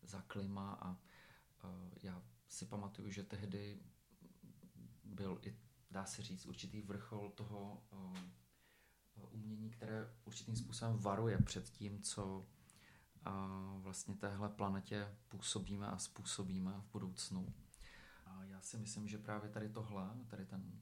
za 0.03 0.23
klima 0.23 0.79
a 0.81 0.97
já 2.03 2.23
si 2.49 2.67
pamatuju, 2.67 3.11
že 3.11 3.23
tehdy 3.23 3.81
byl 5.05 5.39
i, 5.43 5.57
dá 5.91 6.05
se 6.05 6.23
říct, 6.23 6.47
určitý 6.47 6.83
vrchol 6.83 7.31
toho 7.31 7.83
umění, 9.31 9.71
které 9.71 10.15
určitým 10.25 10.57
způsobem 10.57 10.99
varuje 10.99 11.39
před 11.39 11.71
tím, 11.71 12.03
co 12.03 12.47
vlastně 13.77 14.15
téhle 14.15 14.49
planetě 14.49 15.17
působíme 15.29 15.87
a 15.87 15.99
způsobíme 15.99 16.73
v 16.81 16.93
budoucnu. 16.93 17.55
A 18.27 18.45
já 18.45 18.61
si 18.61 18.79
myslím, 18.79 19.09
že 19.09 19.19
právě 19.19 19.51
tady 19.51 19.69
tohle, 19.69 20.11
tady 20.27 20.47
ten 20.47 20.81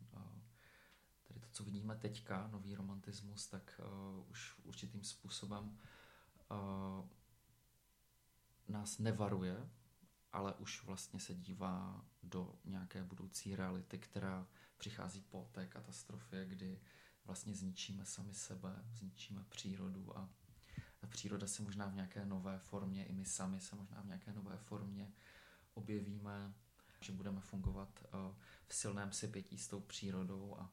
co 1.53 1.65
vidíme 1.65 1.97
teďka, 1.97 2.49
nový 2.53 2.75
romantismus, 2.75 3.47
tak 3.47 3.81
uh, 3.85 4.31
už 4.31 4.59
určitým 4.65 5.05
způsobem 5.05 5.79
uh, 6.51 7.09
nás 8.69 8.99
nevaruje, 8.99 9.71
ale 10.33 10.55
už 10.55 10.85
vlastně 10.85 11.21
se 11.21 11.35
dívá 11.35 12.05
do 12.23 12.55
nějaké 12.65 13.05
budoucí 13.05 13.57
reality, 13.57 13.99
která 13.99 14.47
přichází 14.77 15.21
po 15.21 15.49
té 15.53 15.67
katastrofě, 15.67 16.47
kdy 16.47 16.81
vlastně 17.25 17.55
zničíme 17.55 18.05
sami 18.05 18.35
sebe, 18.35 18.83
zničíme 18.93 19.45
přírodu 19.49 20.19
a 20.19 20.29
ta 21.01 21.07
příroda 21.07 21.47
se 21.47 21.63
možná 21.63 21.87
v 21.87 21.95
nějaké 21.95 22.27
nové 22.27 22.59
formě, 22.59 23.07
i 23.07 23.13
my 23.13 23.25
sami 23.25 23.61
se 23.61 23.77
možná 23.77 24.01
v 24.01 24.07
nějaké 24.07 24.33
nové 24.33 24.57
formě 24.57 25.13
objevíme, 25.75 26.55
že 27.01 27.13
budeme 27.13 27.41
fungovat 27.41 28.05
uh, 28.15 28.37
v 28.67 28.75
silném 28.75 29.13
sepětí 29.13 29.59
s 29.59 29.69
tou 29.69 29.81
přírodou 29.81 30.57
a 30.59 30.71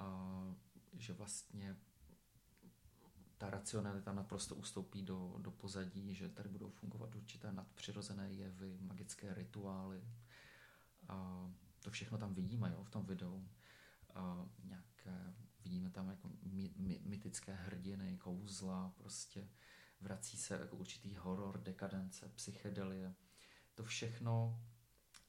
a 0.00 0.40
že 0.92 1.12
vlastně 1.12 1.76
ta 3.38 3.50
racionalita 3.50 4.12
naprosto 4.12 4.54
ustoupí 4.54 5.02
do, 5.02 5.34
do 5.38 5.50
pozadí, 5.50 6.14
že 6.14 6.28
tady 6.28 6.48
budou 6.48 6.70
fungovat 6.70 7.14
určité 7.14 7.52
nadpřirozené 7.52 8.32
jevy, 8.32 8.78
magické 8.80 9.34
rituály. 9.34 10.04
A 11.08 11.48
to 11.82 11.90
všechno 11.90 12.18
tam 12.18 12.34
vidíme 12.34 12.70
jo, 12.70 12.84
v 12.84 12.90
tom 12.90 13.06
videu. 13.06 13.48
A 14.14 14.46
nějaké, 14.64 15.34
vidíme 15.64 15.90
tam 15.90 16.08
jako 16.08 16.30
my, 16.42 16.72
my, 16.76 17.00
mytické 17.04 17.54
hrdiny, 17.54 18.16
kouzla, 18.16 18.94
prostě 18.96 19.48
vrací 20.00 20.36
se 20.36 20.54
jako 20.54 20.76
určitý 20.76 21.16
horor, 21.16 21.62
dekadence, 21.62 22.28
psychedelie. 22.28 23.14
To 23.74 23.84
všechno 23.84 24.60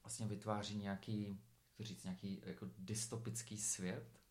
vlastně 0.02 0.26
vytváří 0.26 0.76
nějaký, 0.76 1.40
jak 1.78 1.88
říct, 1.88 2.04
nějaký 2.04 2.42
jako 2.46 2.70
dystopický 2.78 3.58
svět, 3.58 4.21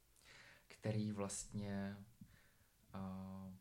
který 0.81 1.11
vlastně 1.11 1.97
uh, 2.95 3.53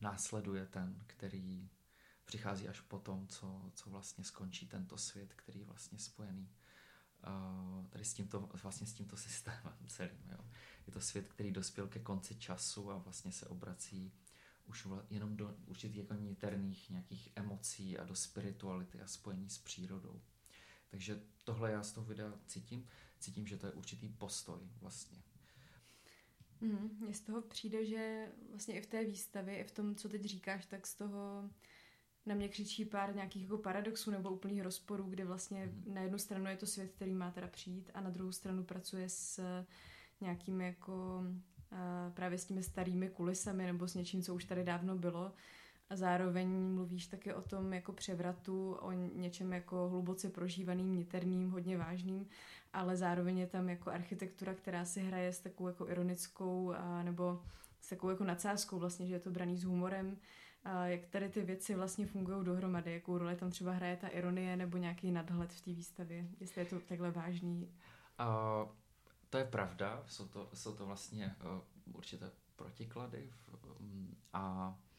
následuje 0.00 0.66
ten, 0.66 1.02
který 1.06 1.70
přichází 2.24 2.68
až 2.68 2.80
po 2.80 2.98
tom, 2.98 3.28
co, 3.28 3.70
co 3.74 3.90
vlastně 3.90 4.24
skončí 4.24 4.68
tento 4.68 4.98
svět, 4.98 5.34
který 5.34 5.60
je 5.60 5.66
vlastně 5.66 5.98
spojený 5.98 6.50
uh, 7.26 7.86
tady 7.86 8.04
s 8.04 8.14
tímto, 8.14 8.40
vlastně 8.62 8.86
s 8.86 8.92
tímto 8.92 9.16
systémem 9.16 9.76
celým. 9.86 10.30
Jo. 10.30 10.38
Je 10.86 10.92
to 10.92 11.00
svět, 11.00 11.28
který 11.28 11.50
dospěl 11.50 11.88
ke 11.88 12.00
konci 12.00 12.34
času 12.34 12.90
a 12.90 12.98
vlastně 12.98 13.32
se 13.32 13.46
obrací 13.46 14.12
už 14.64 14.84
vla, 14.84 15.06
jenom 15.10 15.36
do 15.36 15.56
určitých 15.66 15.96
jako 15.96 16.14
niterných 16.14 16.90
nějakých 16.90 17.28
emocí 17.34 17.98
a 17.98 18.04
do 18.04 18.14
spirituality 18.14 19.00
a 19.00 19.06
spojení 19.06 19.50
s 19.50 19.58
přírodou. 19.58 20.22
Takže 20.88 21.22
tohle 21.44 21.72
já 21.72 21.82
z 21.82 21.92
toho 21.92 22.06
videa 22.06 22.32
cítím. 22.46 22.86
Cítím, 23.18 23.46
že 23.46 23.56
to 23.56 23.66
je 23.66 23.72
určitý 23.72 24.08
postoj 24.08 24.60
vlastně 24.80 25.22
Mm, 26.62 26.96
mně 27.00 27.14
z 27.14 27.20
toho 27.20 27.42
přijde, 27.42 27.84
že 27.86 28.28
vlastně 28.48 28.74
i 28.74 28.80
v 28.80 28.86
té 28.86 29.04
výstavě, 29.04 29.58
i 29.58 29.64
v 29.64 29.70
tom, 29.70 29.94
co 29.94 30.08
teď 30.08 30.24
říkáš, 30.24 30.66
tak 30.66 30.86
z 30.86 30.94
toho 30.94 31.50
na 32.26 32.34
mě 32.34 32.48
křičí 32.48 32.84
pár 32.84 33.14
nějakých 33.14 33.42
jako 33.42 33.58
paradoxů 33.58 34.10
nebo 34.10 34.30
úplných 34.30 34.62
rozporů, 34.62 35.04
kdy 35.04 35.24
vlastně 35.24 35.66
mm. 35.66 35.94
na 35.94 36.02
jednu 36.02 36.18
stranu 36.18 36.46
je 36.46 36.56
to 36.56 36.66
svět, 36.66 36.92
který 36.92 37.14
má 37.14 37.30
teda 37.30 37.46
přijít 37.46 37.90
a 37.94 38.00
na 38.00 38.10
druhou 38.10 38.32
stranu 38.32 38.64
pracuje 38.64 39.08
s 39.08 39.40
nějakými 40.20 40.66
jako 40.66 41.24
právě 42.14 42.38
s 42.38 42.44
těmi 42.44 42.62
starými 42.62 43.10
kulisami 43.10 43.66
nebo 43.66 43.88
s 43.88 43.94
něčím, 43.94 44.22
co 44.22 44.34
už 44.34 44.44
tady 44.44 44.64
dávno 44.64 44.96
bylo 44.96 45.32
a 45.92 45.96
zároveň 45.96 46.48
mluvíš 46.48 47.06
taky 47.06 47.34
o 47.34 47.42
tom 47.42 47.72
jako 47.72 47.92
převratu, 47.92 48.72
o 48.72 48.92
něčem 48.92 49.52
jako 49.52 49.88
hluboce 49.88 50.28
prožívaným, 50.28 50.96
niterným, 50.96 51.50
hodně 51.50 51.78
vážným, 51.78 52.28
ale 52.72 52.96
zároveň 52.96 53.38
je 53.38 53.46
tam 53.46 53.68
jako 53.68 53.90
architektura, 53.90 54.54
která 54.54 54.84
si 54.84 55.00
hraje 55.00 55.32
s 55.32 55.38
takovou 55.40 55.68
jako 55.68 55.88
ironickou 55.88 56.72
a, 56.72 57.02
nebo 57.02 57.42
s 57.80 57.88
takovou 57.88 58.10
jako 58.10 58.24
nadsázkou 58.24 58.78
vlastně, 58.78 59.06
že 59.06 59.14
je 59.14 59.20
to 59.20 59.30
braný 59.30 59.56
s 59.56 59.64
humorem, 59.64 60.16
a 60.64 60.86
jak 60.86 61.06
tady 61.06 61.28
ty 61.28 61.42
věci 61.42 61.74
vlastně 61.74 62.06
fungují 62.06 62.44
dohromady, 62.44 62.92
jakou 62.92 63.18
roli 63.18 63.36
tam 63.36 63.50
třeba 63.50 63.72
hraje 63.72 63.96
ta 63.96 64.08
ironie 64.08 64.56
nebo 64.56 64.78
nějaký 64.78 65.10
nadhled 65.10 65.52
v 65.52 65.60
té 65.60 65.72
výstavě, 65.72 66.26
jestli 66.40 66.60
je 66.60 66.64
to 66.64 66.80
takhle 66.80 67.10
vážný. 67.10 67.70
Uh, 68.20 68.70
to 69.30 69.38
je 69.38 69.44
pravda, 69.44 70.02
jsou 70.06 70.28
to, 70.28 70.50
jsou 70.54 70.74
to 70.74 70.86
vlastně 70.86 71.36
uh, 71.44 71.96
určité 71.96 72.30
protiklady 72.56 73.30
v, 73.30 73.80
um, 73.80 74.16
a 74.32 74.40
A 74.40 74.91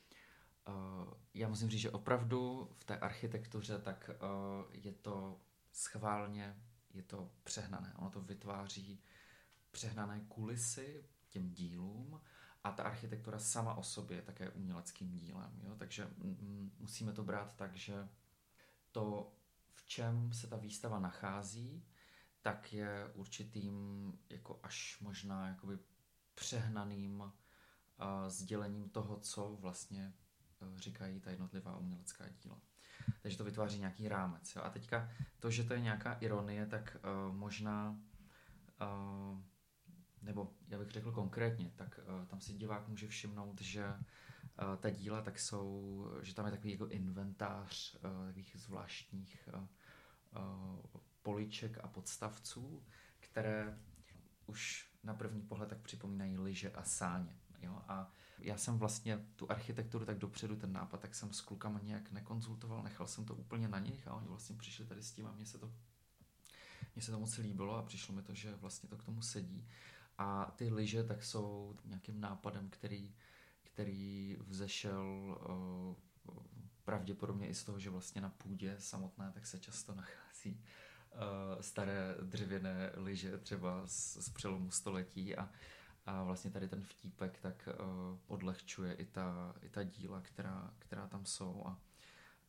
já 1.34 1.48
musím 1.48 1.70
říct, 1.70 1.82
že 1.82 1.92
opravdu 1.92 2.70
v 2.74 2.84
té 2.84 2.98
architektuře 2.98 3.80
tak 3.80 4.10
uh, 4.10 4.74
je 4.74 4.92
to 4.92 5.42
schválně, 5.72 6.58
je 6.94 7.04
to 7.04 7.32
přehnané. 7.44 7.94
Ono 7.98 8.10
to 8.10 8.22
vytváří 8.22 9.04
přehnané 9.72 10.22
kulisy 10.28 11.06
těm 11.30 11.50
dílům 11.50 12.22
a 12.64 12.72
ta 12.72 12.84
architektura 12.84 13.40
sama 13.40 13.74
o 13.74 13.84
sobě 13.84 14.18
je 14.18 14.22
také 14.22 14.50
uměleckým 14.50 15.16
dílem. 15.16 15.60
Jo? 15.64 15.76
Takže 15.76 16.10
musíme 16.80 17.14
to 17.14 17.24
brát 17.24 17.56
tak, 17.56 17.76
že 17.76 18.10
to, 18.92 19.34
v 19.74 19.86
čem 19.86 20.34
se 20.34 20.48
ta 20.48 20.58
výstava 20.58 21.00
nachází, 21.00 21.86
tak 22.42 22.74
je 22.74 23.12
určitým 23.14 23.74
jako 24.30 24.60
až 24.64 25.00
možná 25.02 25.48
jakoby 25.48 25.80
přehnaným 26.36 27.20
uh, 27.20 27.32
sdělením 28.28 28.90
toho, 28.90 29.20
co 29.20 29.56
vlastně 29.56 30.14
říkají 30.76 31.20
ta 31.20 31.32
jednotlivá 31.32 31.78
umělecká 31.78 32.28
díla. 32.28 32.62
Takže 33.22 33.38
to 33.38 33.44
vytváří 33.44 33.80
nějaký 33.80 34.08
rámec. 34.08 34.56
Jo? 34.56 34.62
A 34.62 34.70
teďka 34.70 35.10
to, 35.40 35.52
že 35.52 35.64
to 35.64 35.74
je 35.74 35.80
nějaká 35.82 36.14
ironie, 36.14 36.66
tak 36.66 36.98
uh, 36.98 37.36
možná 37.36 38.00
uh, 38.82 39.42
nebo 40.22 40.54
já 40.68 40.80
bych 40.80 40.90
řekl 40.90 41.12
konkrétně, 41.12 41.72
tak 41.76 42.00
uh, 42.00 42.26
tam 42.26 42.42
si 42.42 42.54
divák 42.54 42.88
může 42.88 43.08
všimnout, 43.08 43.62
že 43.62 43.86
uh, 43.88 44.76
ta 44.80 44.90
díla 44.90 45.22
tak 45.22 45.40
jsou, 45.40 46.08
že 46.22 46.36
tam 46.36 46.46
je 46.46 46.52
takový 46.52 46.72
jako 46.72 46.88
inventář 46.88 47.96
uh, 47.96 48.26
takových 48.26 48.56
zvláštních 48.58 49.50
uh, 49.54 49.62
uh, 49.62 50.80
poliček 51.22 51.78
a 51.84 51.88
podstavců, 51.88 52.84
které 53.20 53.80
už 54.46 54.90
na 55.04 55.14
první 55.14 55.42
pohled 55.42 55.70
tak 55.70 55.82
připomínají 55.82 56.38
lyže 56.38 56.72
a 56.72 56.84
sáně. 56.84 57.38
Jo? 57.62 57.82
A 57.88 58.12
já 58.44 58.58
jsem 58.58 58.78
vlastně 58.78 59.26
tu 59.36 59.52
architekturu 59.52 60.06
tak 60.06 60.18
dopředu, 60.18 60.56
ten 60.56 60.74
nápad, 60.74 61.00
tak 61.00 61.16
jsem 61.16 61.34
s 61.34 61.42
klukama 61.42 61.80
nějak 61.84 62.12
nekonzultoval, 62.12 62.84
nechal 62.84 63.08
jsem 63.08 63.26
to 63.26 63.36
úplně 63.36 63.68
na 63.68 63.80
nich 63.80 64.08
a 64.08 64.14
oni 64.14 64.28
vlastně 64.28 64.56
přišli 64.56 64.86
tady 64.86 65.04
s 65.04 65.12
tím 65.12 65.28
a 65.28 65.32
mně 65.32 65.46
se 65.46 65.58
to 65.58 65.74
mně 66.96 67.02
se 67.02 67.12
to 67.12 67.20
moc 67.20 67.38
líbilo 67.38 67.76
a 67.76 67.84
přišlo 67.84 68.16
mi 68.16 68.22
to, 68.22 68.34
že 68.34 68.56
vlastně 68.56 68.90
to 68.90 68.98
k 68.98 69.04
tomu 69.04 69.22
sedí. 69.22 69.68
A 70.18 70.54
ty 70.56 70.70
lyže 70.70 71.04
tak 71.04 71.24
jsou 71.24 71.76
nějakým 71.86 72.22
nápadem, 72.22 72.70
který, 72.70 73.16
který 73.64 74.38
vzešel 74.48 75.38
uh, 75.50 75.96
pravděpodobně 76.84 77.48
i 77.48 77.54
z 77.54 77.64
toho, 77.64 77.80
že 77.80 77.90
vlastně 77.90 78.22
na 78.22 78.30
půdě 78.30 78.76
samotné 78.80 79.32
tak 79.34 79.46
se 79.46 79.60
často 79.60 79.96
nachází 79.96 80.62
uh, 81.14 81.62
staré 81.62 82.16
dřevěné 82.22 82.92
lyže 82.96 83.38
třeba 83.38 83.88
z, 83.88 84.18
z 84.26 84.30
přelomu 84.30 84.72
století 84.72 85.36
a, 85.36 85.50
a 86.06 86.24
vlastně 86.24 86.52
tady 86.52 86.68
ten 86.68 86.84
vtípek 86.84 87.40
tak 87.40 87.70
uh, 87.80 88.20
odlehčuje 88.28 88.94
i 88.94 89.06
ta, 89.06 89.56
i 89.62 89.70
ta 89.70 89.84
díla, 89.84 90.22
která, 90.22 90.74
která 90.80 91.08
tam 91.08 91.26
jsou. 91.26 91.64
A, 91.66 91.82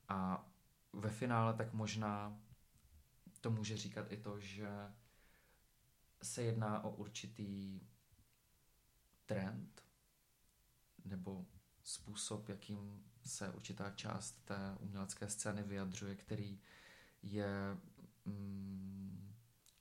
a 0.08 0.48
ve 0.92 1.10
finále 1.10 1.54
tak 1.54 1.72
možná 1.72 2.40
to 3.40 3.50
může 3.50 3.76
říkat 3.76 4.12
i 4.12 4.16
to, 4.16 4.40
že 4.40 4.68
se 6.22 6.42
jedná 6.42 6.84
o 6.84 6.90
určitý 6.90 7.80
trend 9.26 9.82
nebo 11.04 11.46
způsob, 11.82 12.48
jakým 12.48 13.04
se 13.24 13.50
určitá 13.50 13.90
část 13.90 14.44
té 14.44 14.76
umělecké 14.80 15.28
scény 15.28 15.62
vyjadřuje, 15.62 16.16
který 16.16 16.60
je 17.22 17.78
mm, 18.24 19.34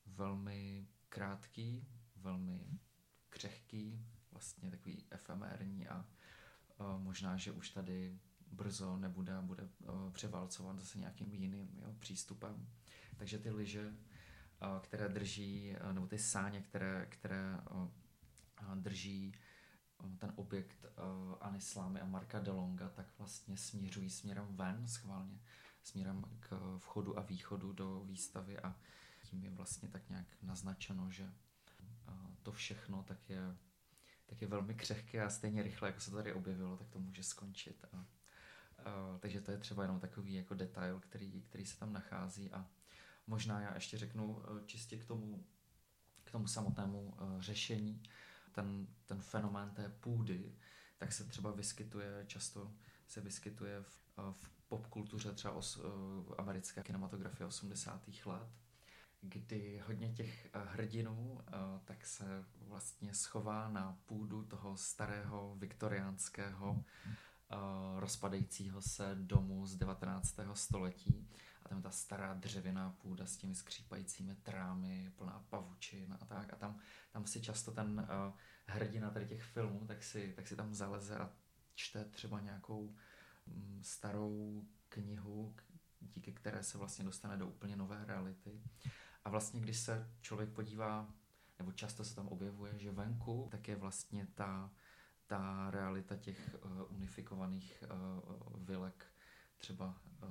velmi 0.06 0.88
krátký, 1.10 1.88
velmi 2.16 2.80
křehký, 3.44 4.06
vlastně 4.32 4.72
takový 4.72 5.06
efemérní 5.12 5.88
a 5.88 6.06
uh, 6.78 7.02
možná, 7.02 7.38
že 7.38 7.52
už 7.52 7.70
tady 7.70 8.20
brzo 8.52 8.98
nebude 8.98 9.42
bude 9.42 9.64
uh, 9.64 10.12
převálcovat 10.12 10.80
zase 10.80 10.98
nějakým 11.00 11.34
jiným 11.34 11.70
jo, 11.82 11.96
přístupem. 12.00 12.68
Takže 13.18 13.40
ty 13.40 13.52
lyže 13.52 13.94
které 14.82 15.10
drží, 15.10 15.76
nebo 15.92 16.08
ty 16.08 16.20
sáně, 16.20 16.62
které, 16.62 17.06
které 17.10 17.58
drží 18.76 19.34
ten 20.20 20.34
objekt 20.36 20.86
Anislámy 21.42 22.02
a 22.02 22.06
Marka 22.06 22.40
Delonga, 22.40 22.90
tak 22.90 23.08
vlastně 23.18 23.58
směřují 23.58 24.10
směrem 24.10 24.56
ven 24.56 24.88
schválně, 24.88 25.40
směrem 25.84 26.24
k 26.40 26.78
vchodu 26.78 27.20
a 27.20 27.22
východu 27.22 27.74
do 27.74 28.04
výstavy 28.04 28.60
a 28.60 28.76
tím 29.24 29.44
je 29.44 29.50
vlastně 29.50 29.90
tak 29.90 30.10
nějak 30.10 30.28
naznačeno, 30.42 31.12
že 31.12 31.34
to 32.44 32.52
všechno 32.52 33.04
tak 33.04 33.30
je, 33.30 33.58
tak 34.26 34.42
je 34.42 34.48
velmi 34.48 34.76
křehké 34.76 35.24
a 35.24 35.30
stejně 35.30 35.64
rychle, 35.64 35.90
jako 35.90 36.00
se 36.00 36.10
to 36.10 36.18
tady 36.18 36.34
objevilo, 36.34 36.78
tak 36.78 36.90
to 36.90 37.00
může 37.00 37.24
skončit. 37.24 37.86
A, 37.94 37.98
a, 37.98 38.06
takže 39.20 39.42
to 39.42 39.52
je 39.52 39.58
třeba 39.58 39.84
jenom 39.84 40.00
takový 40.00 40.34
jako 40.34 40.56
detail, 40.56 41.00
který, 41.00 41.42
který 41.42 41.66
se 41.66 41.80
tam 41.80 41.94
nachází 41.94 42.52
a 42.52 42.66
Možná 43.28 43.62
já 43.62 43.74
ještě 43.74 43.98
řeknu 43.98 44.44
eh, 44.44 44.66
čistě 44.66 44.98
k 44.98 45.06
tomu, 45.06 45.46
k 46.24 46.32
tomu 46.32 46.48
samotnému 46.48 47.14
eh, 47.18 47.42
řešení. 47.42 48.04
Ten, 48.52 48.88
ten 49.06 49.22
fenomén 49.22 49.70
té 49.70 49.90
půdy, 49.90 50.56
tak 50.98 51.14
se 51.14 51.24
třeba 51.24 51.52
vyskytuje, 51.52 52.24
často 52.28 52.74
se 53.08 53.22
vyskytuje 53.22 53.82
v, 53.84 54.02
eh, 54.18 54.22
v 54.32 54.50
popkultuře 54.68 55.32
třeba 55.32 55.54
os, 55.54 55.82
americké 56.38 56.84
kinematografie 56.84 57.48
80. 57.48 58.26
let, 58.26 58.50
kdy 59.24 59.84
hodně 59.88 60.14
těch 60.14 60.50
hrdinů 60.54 61.40
tak 61.86 62.06
se 62.06 62.46
vlastně 62.56 63.14
schová 63.14 63.70
na 63.70 63.98
půdu 64.06 64.46
toho 64.46 64.78
starého 64.78 65.56
viktoriánského 65.56 66.84
rozpadajícího 67.98 68.82
se 68.82 69.16
domu 69.16 69.66
z 69.66 69.76
19. 69.76 70.36
století 70.54 71.30
a 71.66 71.70
tam 71.70 71.82
ta 71.82 71.92
stará 71.92 72.34
dřevěná 72.34 72.90
půda 72.90 73.26
s 73.26 73.38
těmi 73.38 73.56
skřípajícími 73.56 74.36
trámy, 74.36 75.12
plná 75.16 75.46
pavučin 75.50 76.18
a 76.22 76.26
tak. 76.26 76.54
A 76.54 76.56
tam, 76.56 76.80
tam 77.12 77.28
si 77.28 77.42
často 77.42 77.72
ten 77.72 78.08
hrdina 78.66 79.12
tady 79.12 79.26
těch 79.26 79.44
filmů, 79.44 79.86
tak 79.88 80.04
si, 80.04 80.34
tak 80.36 80.48
si 80.48 80.56
tam 80.56 80.74
zaleze 80.74 81.18
a 81.18 81.30
čte 81.76 82.06
třeba 82.06 82.40
nějakou 82.40 82.96
um, 83.46 83.80
starou 83.84 84.64
knihu, 84.90 85.56
díky 86.00 86.32
které 86.32 86.64
se 86.64 86.78
vlastně 86.78 87.06
dostane 87.06 87.38
do 87.38 87.48
úplně 87.48 87.76
nové 87.76 88.06
reality. 88.06 88.62
A 89.26 89.30
vlastně, 89.30 89.60
když 89.60 89.80
se 89.80 90.10
člověk 90.22 90.50
podívá, 90.50 91.14
nebo 91.60 91.72
často 91.72 92.04
se 92.04 92.16
tam 92.16 92.28
objevuje, 92.28 92.80
že 92.80 92.92
venku, 92.92 93.48
tak 93.52 93.68
je 93.68 93.76
vlastně 93.76 94.28
ta, 94.36 94.72
ta 95.28 95.72
realita 95.72 96.16
těch 96.16 96.56
uh, 96.66 96.96
unifikovaných 96.96 97.84
uh, 97.92 98.66
vilek 98.66 99.14
třeba 99.64 100.02
eh, 100.24 100.28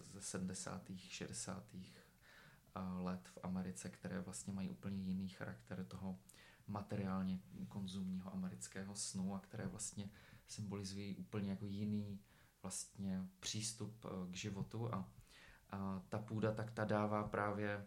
ze 0.00 0.20
70. 0.20 0.82
60. 0.96 1.64
Eh, 1.74 2.80
let 3.02 3.28
v 3.28 3.38
Americe, 3.42 3.88
které 3.88 4.20
vlastně 4.20 4.52
mají 4.52 4.70
úplně 4.70 5.02
jiný 5.02 5.28
charakter 5.28 5.84
toho 5.84 6.18
materiálně 6.66 7.40
konzumního 7.68 8.32
amerického 8.32 8.94
snu 8.94 9.34
a 9.34 9.40
které 9.40 9.66
vlastně 9.66 10.10
symbolizují 10.46 11.16
úplně 11.16 11.50
jako 11.50 11.66
jiný 11.66 12.20
vlastně 12.62 13.26
přístup 13.40 14.06
k 14.30 14.34
životu 14.34 14.94
a, 14.94 15.08
a 15.70 16.02
ta 16.08 16.18
půda 16.18 16.52
tak 16.52 16.70
ta 16.70 16.84
dává 16.84 17.28
právě 17.28 17.86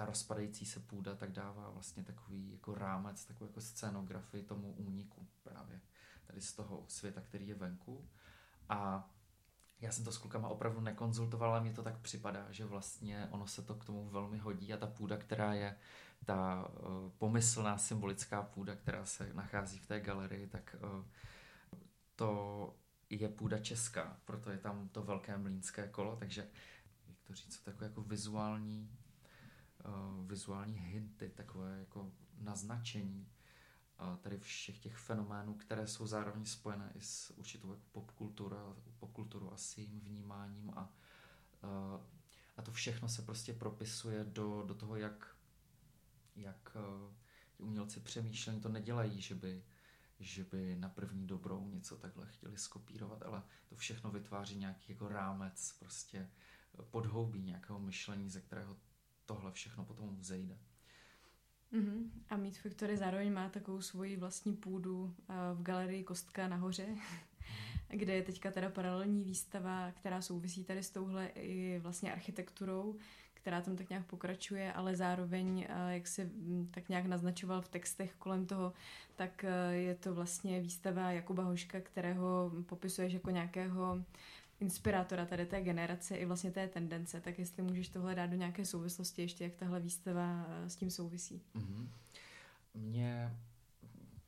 ta, 0.00 0.06
rozpadající 0.06 0.66
se 0.66 0.80
půda 0.80 1.14
tak 1.14 1.32
dává 1.32 1.70
vlastně 1.70 2.04
takový 2.04 2.52
jako 2.52 2.74
rámec, 2.74 3.24
takovou 3.24 3.50
jako 3.50 3.60
scénografii 3.60 4.42
tomu 4.42 4.72
úniku 4.72 5.28
právě 5.42 5.80
tady 6.26 6.40
z 6.40 6.52
toho 6.52 6.84
světa, 6.88 7.20
který 7.20 7.48
je 7.48 7.54
venku. 7.54 8.08
A 8.68 9.10
já 9.80 9.92
jsem 9.92 10.04
to 10.04 10.12
s 10.12 10.18
klukama 10.18 10.48
opravdu 10.48 10.80
nekonzultoval, 10.80 11.50
ale 11.50 11.60
mně 11.60 11.72
to 11.72 11.82
tak 11.82 11.98
připadá, 11.98 12.52
že 12.52 12.64
vlastně 12.64 13.28
ono 13.30 13.46
se 13.46 13.62
to 13.62 13.74
k 13.74 13.84
tomu 13.84 14.08
velmi 14.08 14.38
hodí 14.38 14.72
a 14.72 14.76
ta 14.76 14.86
půda, 14.86 15.16
která 15.16 15.54
je 15.54 15.76
ta 16.24 16.68
uh, 16.68 17.10
pomyslná 17.18 17.78
symbolická 17.78 18.42
půda, 18.42 18.76
která 18.76 19.04
se 19.04 19.34
nachází 19.34 19.78
v 19.78 19.86
té 19.86 20.00
galerii, 20.00 20.46
tak 20.46 20.76
uh, 20.82 21.04
to 22.16 22.74
je 23.10 23.28
půda 23.28 23.58
česká, 23.58 24.20
proto 24.24 24.50
je 24.50 24.58
tam 24.58 24.88
to 24.88 25.02
velké 25.02 25.38
mlínské 25.38 25.88
kolo, 25.88 26.16
takže 26.16 26.48
jak 27.08 27.18
to 27.22 27.34
říct, 27.34 27.60
takové 27.60 27.86
jako 27.86 28.02
vizuální, 28.02 28.99
uh, 29.84 30.26
vizuální 30.26 30.78
hinty, 30.78 31.28
takové 31.28 31.78
jako 31.80 32.12
naznačení 32.38 33.28
tady 34.20 34.38
všech 34.38 34.78
těch 34.78 34.96
fenoménů, 34.96 35.54
které 35.54 35.86
jsou 35.86 36.06
zároveň 36.06 36.46
spojené 36.46 36.92
i 36.94 37.00
s 37.00 37.38
určitou 37.38 37.70
jako 37.70 37.82
popkulturou, 37.92 38.76
popkulturou 38.98 39.52
a 39.52 39.56
s 39.56 39.78
jejím 39.78 40.00
vnímáním 40.00 40.70
a, 40.70 40.92
a 42.56 42.62
to 42.62 42.72
všechno 42.72 43.08
se 43.08 43.22
prostě 43.22 43.52
propisuje 43.52 44.24
do, 44.24 44.64
do 44.66 44.74
toho, 44.74 44.96
jak, 44.96 45.36
jak 46.36 46.76
ti 47.56 47.62
umělci 47.62 48.00
přemýšlení 48.00 48.60
to 48.60 48.68
nedělají, 48.68 49.20
že 49.20 49.34
by, 49.34 49.64
že 50.20 50.44
by 50.44 50.76
na 50.76 50.88
první 50.88 51.26
dobrou 51.26 51.68
něco 51.68 51.96
takhle 51.96 52.26
chtěli 52.26 52.56
skopírovat, 52.56 53.22
ale 53.22 53.42
to 53.68 53.76
všechno 53.76 54.10
vytváří 54.10 54.56
nějaký 54.56 54.92
jako 54.92 55.08
rámec, 55.08 55.76
prostě 55.78 56.30
podhoubí 56.90 57.42
nějakého 57.42 57.78
myšlení, 57.78 58.30
ze 58.30 58.40
kterého 58.40 58.76
tohle 59.34 59.52
všechno 59.52 59.84
potom 59.84 60.16
vzejde. 60.16 60.58
Mm-hmm. 61.72 62.10
A 62.30 62.36
Meat 62.36 62.56
Factory 62.56 62.96
zároveň 62.96 63.32
má 63.32 63.48
takovou 63.48 63.80
svoji 63.80 64.16
vlastní 64.16 64.56
půdu 64.56 65.14
v 65.54 65.62
galerii 65.62 66.04
Kostka 66.04 66.48
nahoře, 66.48 66.86
kde 67.88 68.14
je 68.14 68.22
teďka 68.22 68.50
teda 68.50 68.70
paralelní 68.70 69.24
výstava, 69.24 69.92
která 69.92 70.22
souvisí 70.22 70.64
tady 70.64 70.82
s 70.82 70.90
touhle 70.90 71.26
i 71.26 71.78
vlastně 71.82 72.12
architekturou, 72.12 72.96
která 73.34 73.60
tam 73.60 73.76
tak 73.76 73.90
nějak 73.90 74.06
pokračuje, 74.06 74.72
ale 74.72 74.96
zároveň, 74.96 75.66
jak 75.88 76.06
se 76.06 76.24
mm, 76.24 76.68
tak 76.70 76.88
nějak 76.88 77.06
naznačoval 77.06 77.62
v 77.62 77.68
textech 77.68 78.14
kolem 78.14 78.46
toho, 78.46 78.72
tak 79.16 79.44
je 79.70 79.94
to 79.94 80.14
vlastně 80.14 80.60
výstava 80.60 81.12
Jakuba 81.12 81.42
Hoška, 81.42 81.80
kterého 81.80 82.52
popisuješ 82.66 83.12
jako 83.12 83.30
nějakého 83.30 84.04
inspirátora 84.60 85.26
tady 85.26 85.46
té 85.46 85.60
generace 85.60 86.16
i 86.16 86.24
vlastně 86.24 86.50
té 86.50 86.68
tendence, 86.68 87.20
tak 87.20 87.38
jestli 87.38 87.62
můžeš 87.62 87.88
tohle 87.88 88.14
dát 88.14 88.26
do 88.26 88.36
nějaké 88.36 88.64
souvislosti 88.64 89.22
ještě, 89.22 89.44
jak 89.44 89.54
tahle 89.54 89.80
výstava 89.80 90.46
s 90.66 90.76
tím 90.76 90.90
souvisí. 90.90 91.42
Mm-hmm. 91.54 91.88
Mně 92.74 93.36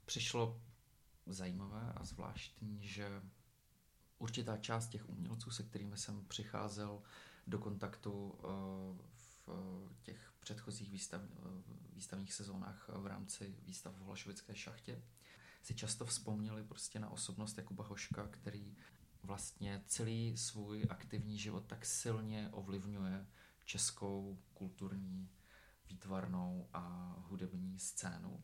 přišlo 0.05 0.61
zajímavé 1.27 1.93
a 1.97 2.05
zvláštní, 2.05 2.79
že 2.83 3.23
určitá 4.19 4.57
část 4.57 4.89
těch 4.89 5.09
umělců, 5.09 5.51
se 5.51 5.63
kterými 5.63 5.97
jsem 5.97 6.25
přicházel 6.25 7.03
do 7.47 7.59
kontaktu 7.59 8.35
eh, 8.39 8.49
v 9.47 10.03
těch 10.03 10.33
předchozích 10.41 10.91
výstav, 10.91 11.23
eh, 11.23 11.63
výstavních 11.93 12.33
sezónách 12.33 12.89
v 12.89 13.07
rámci 13.07 13.55
výstav 13.63 13.95
v 13.95 14.05
Hlašovické 14.05 14.55
šachtě, 14.55 15.03
si 15.63 15.75
často 15.75 16.07
vzpomněli 16.07 16.65
prostě 16.65 16.99
na 16.99 17.11
osobnost 17.11 17.59
Jakuba 17.59 17.85
Hoška, 17.85 18.29
který 18.29 18.77
vlastně 19.23 19.83
celý 19.87 20.37
svůj 20.37 20.87
aktivní 20.91 21.39
život 21.39 21.65
tak 21.67 21.87
silně 21.87 22.49
ovlivňuje 22.53 23.27
českou 23.65 24.39
kulturní, 24.55 25.31
výtvarnou 25.89 26.69
a 26.73 27.15
hudební 27.19 27.79
scénu. 27.79 28.43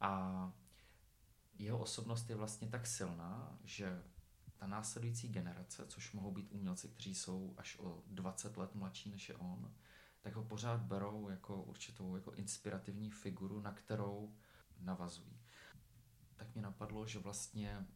A 0.00 0.52
jeho 1.58 1.78
osobnost 1.78 2.30
je 2.30 2.36
vlastně 2.36 2.68
tak 2.68 2.86
silná, 2.86 3.58
že 3.64 4.02
ta 4.56 4.66
následující 4.66 5.28
generace, 5.28 5.86
což 5.86 6.12
mohou 6.12 6.30
být 6.30 6.52
umělci, 6.52 6.88
kteří 6.88 7.14
jsou 7.14 7.54
až 7.56 7.78
o 7.78 8.02
20 8.06 8.56
let 8.56 8.74
mladší 8.74 9.10
než 9.10 9.28
je 9.28 9.36
on, 9.36 9.74
tak 10.20 10.34
ho 10.34 10.44
pořád 10.44 10.80
berou 10.80 11.28
jako 11.28 11.62
určitou 11.62 12.16
jako 12.16 12.32
inspirativní 12.32 13.10
figuru, 13.10 13.60
na 13.60 13.72
kterou 13.72 14.34
navazují. 14.80 15.40
Tak 16.36 16.54
mě 16.54 16.62
napadlo, 16.62 17.06
že 17.06 17.18
vlastně 17.18 17.86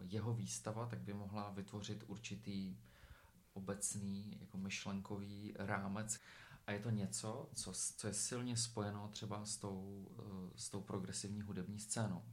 jeho 0.00 0.34
výstava 0.34 0.86
tak 0.86 1.00
by 1.00 1.14
mohla 1.14 1.50
vytvořit 1.50 2.04
určitý 2.06 2.76
obecný 3.54 4.36
jako 4.40 4.58
myšlenkový 4.58 5.54
rámec. 5.58 6.20
A 6.66 6.72
je 6.72 6.80
to 6.80 6.90
něco, 6.90 7.50
co, 7.54 7.72
co 7.96 8.06
je 8.06 8.14
silně 8.14 8.56
spojeno 8.56 9.08
třeba 9.08 9.44
s 9.44 9.56
tou, 9.56 10.08
eh, 10.18 10.58
s 10.58 10.70
tou 10.70 10.80
progresivní 10.80 11.42
hudební 11.42 11.80
scénou. 11.80 12.24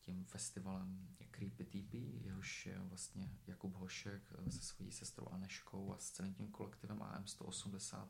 Tím 0.00 0.24
festivalem 0.24 1.08
Creepy 1.30 1.64
TP, 1.64 1.94
jehož 2.24 2.66
je 2.66 2.78
vlastně 2.78 3.30
Jakub 3.46 3.74
Hošek 3.74 4.22
eh, 4.32 4.50
se 4.50 4.62
svojí 4.62 4.92
sestrou 4.92 5.28
Aneškou 5.28 5.94
a 5.94 5.98
s 5.98 6.10
celým 6.10 6.34
tím 6.34 6.50
kolektivem 6.50 6.98
AM180 6.98 8.08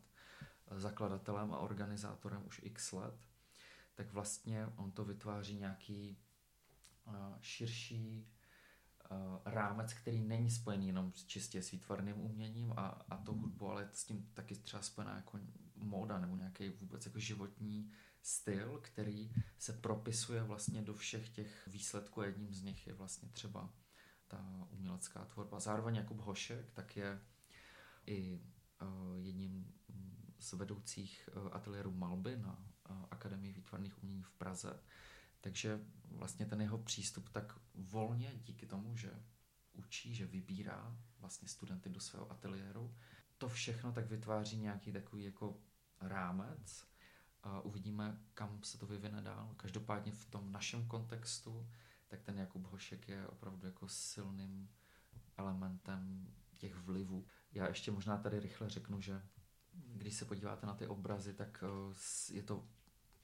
eh, 0.71 0.81
zakladatelem 0.81 1.53
a 1.53 1.59
organizátorem 1.59 2.47
už 2.47 2.61
x 2.65 2.93
let, 2.93 3.15
tak 3.95 4.13
vlastně 4.13 4.67
on 4.67 4.91
to 4.91 5.05
vytváří 5.05 5.57
nějaký 5.57 6.19
širší 7.41 8.29
rámec, 9.45 9.95
který 9.95 10.21
není 10.21 10.51
spojený 10.51 10.87
jenom 10.87 11.13
čistě 11.13 11.63
s 11.63 11.71
výtvarným 11.71 12.21
uměním 12.21 12.73
a, 12.73 12.87
a 12.87 13.17
to 13.17 13.33
hudbou, 13.33 13.71
ale 13.71 13.89
s 13.93 14.05
tím 14.05 14.31
taky 14.35 14.55
třeba 14.57 14.83
spojená 14.83 15.17
jako 15.17 15.39
móda 15.77 16.19
nebo 16.19 16.37
nějaký 16.37 16.69
vůbec 16.69 17.07
jako 17.07 17.19
životní 17.19 17.93
styl, 18.23 18.79
který 18.83 19.33
se 19.59 19.73
propisuje 19.73 20.43
vlastně 20.43 20.83
do 20.83 20.95
všech 20.95 21.29
těch 21.29 21.69
výsledků. 21.69 22.23
Jedním 22.23 22.55
z 22.55 22.63
nich 22.63 22.87
je 22.87 22.95
vlastně 22.95 23.29
třeba 23.29 23.71
ta 24.29 24.67
umělecká 24.71 25.25
tvorba. 25.25 25.61
Zároveň 25.61 25.95
Jakub 25.95 26.21
Hošek 26.21 26.71
tak 26.71 26.97
je 26.97 27.21
i 28.07 28.41
uh, 28.83 29.17
jedním 29.17 29.73
z 30.39 30.53
vedoucích 30.53 31.29
uh, 31.37 31.49
ateliérů 31.53 31.93
Malby 31.93 32.37
na 32.37 32.67
Akademii 33.11 33.53
výtvarných 33.53 34.03
umění 34.03 34.23
v 34.23 34.31
Praze. 34.31 34.81
Takže 35.41 35.81
vlastně 36.05 36.47
ten 36.47 36.61
jeho 36.61 36.79
přístup 36.79 37.29
tak 37.29 37.59
volně 37.75 38.33
díky 38.35 38.67
tomu, 38.67 38.97
že 38.97 39.23
učí, 39.73 40.15
že 40.15 40.27
vybírá 40.27 40.97
vlastně 41.19 41.49
studenty 41.49 41.89
do 41.89 42.01
svého 42.01 42.33
ateliéru, 42.33 42.95
to 43.39 43.49
všechno 43.49 43.93
tak 43.93 44.07
vytváří 44.07 44.57
nějaký 44.57 44.93
takový 44.93 45.25
jako 45.25 45.61
rámec, 46.01 46.91
a 47.43 47.61
uvidíme, 47.61 48.19
kam 48.35 48.63
se 48.63 48.79
to 48.79 48.87
vyvine 48.87 49.23
dál. 49.23 49.55
Každopádně 49.57 50.13
v 50.13 50.25
tom 50.25 50.53
našem 50.53 50.87
kontextu, 50.87 51.69
tak 52.09 52.23
ten 52.23 52.39
Jakub 52.39 52.67
Hošek 52.67 53.09
je 53.09 53.29
opravdu 53.29 53.67
jako 53.67 53.89
silným 53.89 54.71
elementem 55.37 56.35
těch 56.57 56.75
vlivů. 56.75 57.27
Já 57.53 57.69
ještě 57.69 57.91
možná 57.91 58.19
tady 58.19 58.41
rychle 58.41 58.71
řeknu, 58.71 59.01
že 59.01 59.23
když 59.73 60.15
se 60.15 60.25
podíváte 60.25 60.67
na 60.67 60.75
ty 60.75 60.87
obrazy, 60.87 61.35
tak 61.35 61.65
eh, 61.67 61.95
je 62.35 62.43
to 62.43 62.69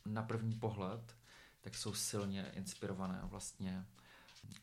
na 0.07 0.23
první 0.23 0.55
pohled, 0.55 1.17
tak 1.67 1.75
jsou 1.75 1.95
silně 1.95 2.51
inspirované 2.51 3.21
vlastně 3.25 3.87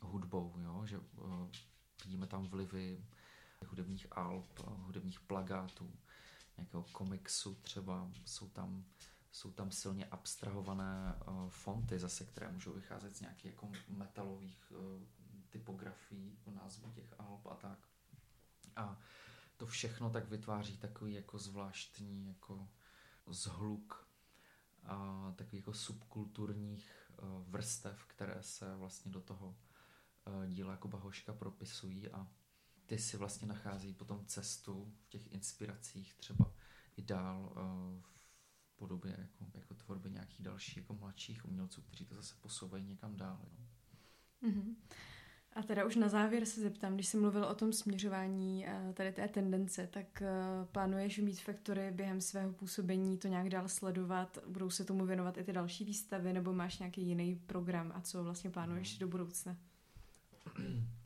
hudbou, 0.02 0.56
jo? 0.58 0.86
že 0.86 0.98
eh, 0.98 1.50
vidíme 2.04 2.28
tam 2.28 2.48
vlivy 2.48 3.06
hudebních 3.68 4.08
alb, 4.12 4.60
hudebních 4.60 5.20
plagátů, 5.20 5.92
nějakého 6.58 6.84
komiksu 6.84 7.56
třeba, 7.56 8.12
jsou 8.26 8.50
tam 8.50 8.86
jsou 9.32 9.52
tam 9.52 9.72
silně 9.72 10.06
abstrahované 10.06 11.16
uh, 11.28 11.50
fonty 11.50 12.00
zase, 12.00 12.26
které 12.26 12.52
můžou 12.52 12.74
vycházet 12.74 13.18
z 13.18 13.22
nějakých 13.22 13.46
jako 13.46 13.72
metalových 13.88 14.72
uh, 14.72 15.04
typografií, 15.50 16.38
názvu 16.52 16.92
těch 16.92 17.13
alb 17.20 17.48
a 17.48 17.56
tak. 17.56 17.80
A 18.76 19.00
to 19.58 19.66
všechno 19.66 20.10
tak 20.10 20.30
vytváří 20.30 20.78
takový 20.78 21.13
jako 21.13 21.39
zvláštní 21.39 22.28
jako 22.28 22.68
zhluk 23.28 24.08
a 24.86 25.32
takových 25.36 25.62
jako 25.62 25.74
subkulturních 25.74 27.12
uh, 27.22 27.43
vrstev, 27.48 28.06
které 28.06 28.43
se 28.43 28.76
vlastně 28.76 29.12
do 29.12 29.22
toho 29.22 29.58
uh, 30.28 30.46
díla 30.46 30.72
jako 30.72 30.88
Bahoška 30.88 31.34
propisují 31.34 32.10
a 32.10 32.28
ty 32.86 32.98
si 32.98 33.17
vlastně 33.17 33.48
nacházejí 33.48 33.93
potom 33.93 34.26
cestu 34.26 34.93
v 35.04 35.08
těch 35.08 35.32
inspiracích 35.34 36.13
třeba 36.13 36.52
i 36.98 37.02
dál 37.02 37.54
uh, 37.56 38.02
podobě 38.76 39.15
jako, 39.19 39.52
jako 39.54 39.74
tvorby 39.74 40.12
nějakých 40.12 40.41
dalších 40.41 40.78
jako 40.78 40.93
mladších 40.93 41.46
umělců, 41.46 41.82
kteří 41.82 42.06
to 42.06 42.15
zase 42.15 42.36
posouvají 42.41 42.86
někam 42.86 43.17
dál. 43.17 43.46
No. 43.58 43.67
Mm-hmm. 44.50 44.76
A 45.56 45.63
teda 45.63 45.86
už 45.86 45.96
na 45.96 46.10
závěr 46.10 46.46
se 46.46 46.62
zeptám, 46.62 46.94
když 46.94 47.08
jsi 47.08 47.18
mluvil 47.18 47.46
o 47.46 47.56
tom 47.56 47.74
směřování 47.74 48.68
eh, 48.68 48.94
tady 48.94 49.12
té 49.12 49.28
tendence, 49.28 49.88
tak 49.88 50.22
eh, 50.22 50.32
plánuješ 50.72 51.18
mít 51.18 51.42
Factory 51.42 51.92
během 51.92 52.22
svého 52.22 52.54
působení 52.54 53.18
to 53.18 53.28
nějak 53.28 53.50
dál 53.50 53.68
sledovat? 53.68 54.38
Budou 54.48 54.70
se 54.70 54.86
tomu 54.86 55.06
věnovat 55.06 55.38
i 55.38 55.44
ty 55.44 55.54
další 55.54 55.86
výstavy, 55.86 56.34
nebo 56.34 56.54
máš 56.54 56.80
nějaký 56.80 57.02
jiný 57.02 57.36
program 57.36 57.92
a 57.96 58.02
co 58.02 58.24
vlastně 58.24 58.50
plánuješ 58.50 58.94
mm. 58.94 59.00
do 59.00 59.08
budoucna? 59.08 59.58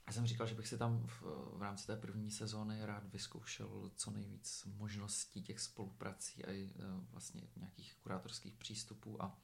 Já 0.08 0.14
jsem 0.14 0.28
říkal, 0.28 0.48
že 0.48 0.56
bych 0.56 0.68
si 0.68 0.78
tam 0.78 1.08
v, 1.08 1.22
v 1.58 1.62
rámci 1.62 1.88
té 1.88 1.96
první 1.96 2.32
sezóny 2.32 2.86
rád 2.86 3.04
vyzkoušel 3.14 3.92
co 3.96 4.12
nejvíc 4.12 4.68
možností 4.78 5.44
těch 5.44 5.60
spoluprací 5.60 6.46
a 6.46 6.52
i 6.52 6.64
e, 6.64 6.84
vlastně 7.12 7.42
nějakých 7.58 7.96
kurátorských 7.96 8.56
přístupů 8.56 9.24
a 9.24 9.38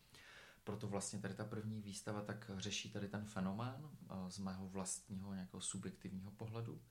proto 0.63 0.87
vlastně 0.87 1.19
tady 1.19 1.33
ta 1.33 1.45
první 1.45 1.81
výstava 1.81 2.21
tak 2.21 2.51
řeší 2.57 2.91
tady 2.91 3.07
ten 3.07 3.25
fenomén 3.25 3.89
e, 4.09 4.31
z 4.31 4.39
mého 4.39 4.67
vlastního 4.67 5.33
nějakého 5.33 5.61
subjektivního 5.61 6.31
pohledu. 6.31 6.81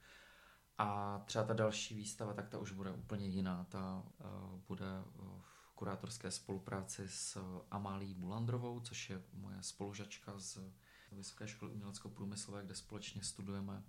A 0.78 1.18
třeba 1.26 1.44
ta 1.44 1.54
další 1.54 1.94
výstava, 1.94 2.34
tak 2.34 2.48
ta 2.48 2.58
už 2.58 2.72
bude 2.72 2.90
úplně 2.90 3.26
jiná. 3.26 3.64
Ta 3.64 4.02
e, 4.20 4.24
bude 4.68 4.86
v 5.64 5.72
kurátorské 5.74 6.30
spolupráci 6.30 7.08
s 7.08 7.38
Amálí 7.70 8.14
Bulandrovou, 8.14 8.80
což 8.80 9.10
je 9.10 9.22
moje 9.32 9.62
spolužačka 9.62 10.38
z 10.38 10.58
Vysoké 11.12 11.48
školy 11.48 11.72
umělecko-průmyslové, 11.72 12.64
kde 12.64 12.74
společně 12.74 13.22
studujeme 13.22 13.82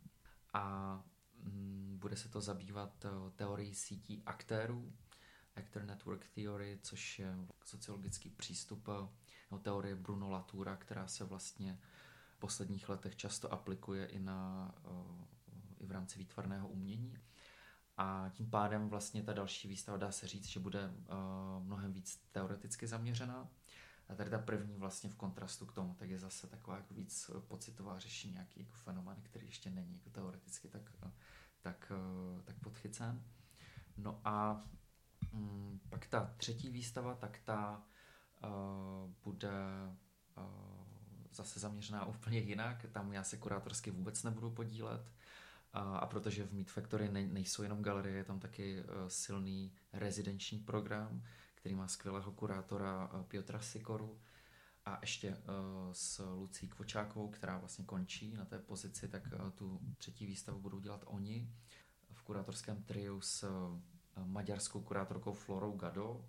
a 0.53 0.95
mm, 1.37 1.97
bude 1.99 2.15
se 2.15 2.29
to 2.29 2.41
zabývat 2.41 3.05
eh, 3.05 3.09
teorií 3.35 3.75
sítí 3.75 4.23
aktérů, 4.25 4.93
Actor 5.55 5.83
Network 5.83 6.27
Theory, 6.35 6.79
což 6.83 7.19
je 7.19 7.35
sociologický 7.65 8.29
přístup 8.29 8.87
eh, 8.87 9.07
teorie 9.59 9.95
Bruno 9.95 10.29
Latoura, 10.29 10.75
která 10.75 11.07
se 11.07 11.23
vlastně 11.23 11.79
v 12.35 12.39
posledních 12.39 12.89
letech 12.89 13.15
často 13.15 13.53
aplikuje 13.53 14.05
i, 14.05 14.19
na, 14.19 14.71
eh, 14.85 15.25
i 15.79 15.85
v 15.85 15.91
rámci 15.91 16.19
výtvarného 16.19 16.67
umění. 16.67 17.17
A 17.97 18.29
tím 18.33 18.49
pádem 18.49 18.89
vlastně 18.89 19.23
ta 19.23 19.33
další 19.33 19.67
výstava 19.67 19.97
dá 19.97 20.11
se 20.11 20.27
říct, 20.27 20.47
že 20.47 20.59
bude 20.59 20.93
mnohem 21.59 21.93
víc 21.93 22.23
teoreticky 22.31 22.87
zaměřená 22.87 23.49
a 24.09 24.15
tady 24.15 24.29
ta 24.29 24.39
první 24.39 24.77
vlastně 24.77 25.09
v 25.09 25.15
kontrastu 25.15 25.65
k 25.65 25.73
tomu, 25.73 25.93
tak 25.93 26.09
je 26.09 26.19
zase 26.19 26.47
taková 26.47 26.77
jako 26.77 26.93
víc 26.93 27.31
eh, 27.35 27.41
pocitová, 27.41 27.99
řeší 27.99 28.31
nějaký 28.31 28.59
jako 28.59 28.73
fenomén, 28.73 29.17
který 29.23 29.45
ještě 29.45 29.69
není 29.69 29.93
jako 29.93 30.09
teoreticky 30.09 30.67
tak, 30.67 30.91
eh, 31.05 31.11
tak, 31.61 31.91
eh, 31.91 32.41
tak 32.43 32.55
podchycen. 32.59 33.23
No 33.97 34.21
a 34.23 34.63
mm, 35.31 35.79
pak 35.89 36.07
ta 36.07 36.33
třetí 36.37 36.69
výstava, 36.69 37.15
tak 37.15 37.39
ta 37.45 37.83
bude 39.23 39.51
zase 41.31 41.59
zaměřená 41.59 42.05
úplně 42.05 42.39
jinak. 42.39 42.85
Tam 42.91 43.13
já 43.13 43.23
se 43.23 43.37
kurátorsky 43.37 43.91
vůbec 43.91 44.23
nebudu 44.23 44.51
podílet. 44.51 45.11
A 45.73 46.05
protože 46.05 46.43
v 46.43 46.53
Meat 46.53 46.67
Factory 46.67 47.09
nejsou 47.09 47.63
jenom 47.63 47.81
galerie, 47.83 48.15
je 48.17 48.23
tam 48.23 48.39
taky 48.39 48.83
silný 49.07 49.73
rezidenční 49.93 50.59
program, 50.59 51.23
který 51.55 51.75
má 51.75 51.87
skvělého 51.87 52.31
kurátora 52.31 53.09
Piotra 53.27 53.59
Sikoru 53.59 54.19
a 54.85 54.97
ještě 55.01 55.37
s 55.91 56.33
Lucí 56.35 56.67
Kvočákovou, 56.67 57.29
která 57.29 57.57
vlastně 57.57 57.85
končí 57.85 58.33
na 58.33 58.45
té 58.45 58.59
pozici, 58.59 59.07
tak 59.07 59.23
tu 59.55 59.79
třetí 59.97 60.25
výstavu 60.25 60.59
budou 60.59 60.79
dělat 60.79 61.03
oni 61.07 61.49
v 62.13 62.23
kurátorském 62.23 62.83
triu 62.83 63.21
s 63.21 63.49
maďarskou 64.25 64.81
kurátorkou 64.81 65.33
Florou 65.33 65.71
Gado, 65.71 66.25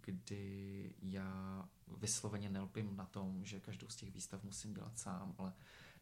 kdy 0.00 0.94
já 1.02 1.68
vysloveně 1.96 2.50
nelpím 2.50 2.96
na 2.96 3.06
tom, 3.06 3.44
že 3.44 3.60
každou 3.60 3.88
z 3.88 3.96
těch 3.96 4.12
výstav 4.12 4.42
musím 4.44 4.74
dělat 4.74 4.98
sám, 4.98 5.34
ale 5.38 5.52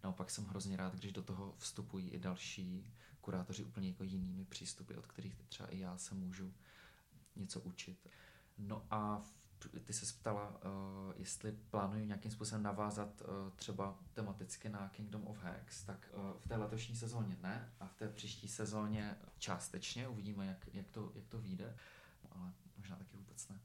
naopak 0.03 0.31
jsem 0.31 0.45
hrozně 0.45 0.77
rád, 0.77 0.95
když 0.95 1.13
do 1.13 1.23
toho 1.23 1.55
vstupují 1.59 2.09
i 2.11 2.19
další 2.19 2.95
kurátoři 3.21 3.65
úplně 3.65 3.89
jako 3.89 4.05
jinými 4.05 4.45
přístupy, 4.45 4.95
od 4.95 5.07
kterých 5.07 5.35
třeba 5.49 5.69
i 5.69 5.79
já 5.79 5.99
se 5.99 6.15
můžu 6.15 6.53
něco 7.37 7.61
učit. 7.61 8.09
No 8.59 8.87
a 8.91 9.23
ty 9.85 9.93
se 9.93 10.15
ptala, 10.21 10.51
uh, 10.51 11.13
jestli 11.17 11.53
plánuju 11.53 12.05
nějakým 12.05 12.31
způsobem 12.31 12.63
navázat 12.63 13.21
uh, 13.21 13.51
třeba 13.57 13.99
tematicky 14.15 14.69
na 14.69 14.89
Kingdom 14.89 15.27
of 15.27 15.43
Hex, 15.43 15.85
tak 15.85 16.11
uh, 16.13 16.41
v 16.41 16.49
té 16.49 16.57
letošní 16.57 16.97
sezóně 16.97 17.37
ne 17.43 17.73
a 17.81 17.87
v 17.87 17.95
té 17.95 18.09
příští 18.09 18.49
sezóně 18.49 19.17
částečně, 19.39 20.09
uvidíme, 20.09 20.47
jak, 20.47 20.75
jak, 20.75 20.91
to, 20.91 21.13
jak 21.15 21.29
to 21.29 21.39
vyjde, 21.39 21.77
ale 22.31 22.53
možná 22.79 22.97
taky 22.97 23.17
vůbec 23.17 23.49
ne. 23.49 23.61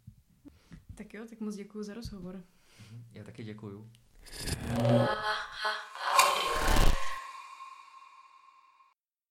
Tak 0.99 1.13
jo, 1.13 1.25
tak 1.29 1.39
moc 1.39 1.55
děkuji 1.55 1.83
za 1.83 1.93
rozhovor. 1.93 2.43
Mhm, 2.79 3.03
já 3.13 3.23
taky 3.23 3.43
děkuju. 3.43 3.91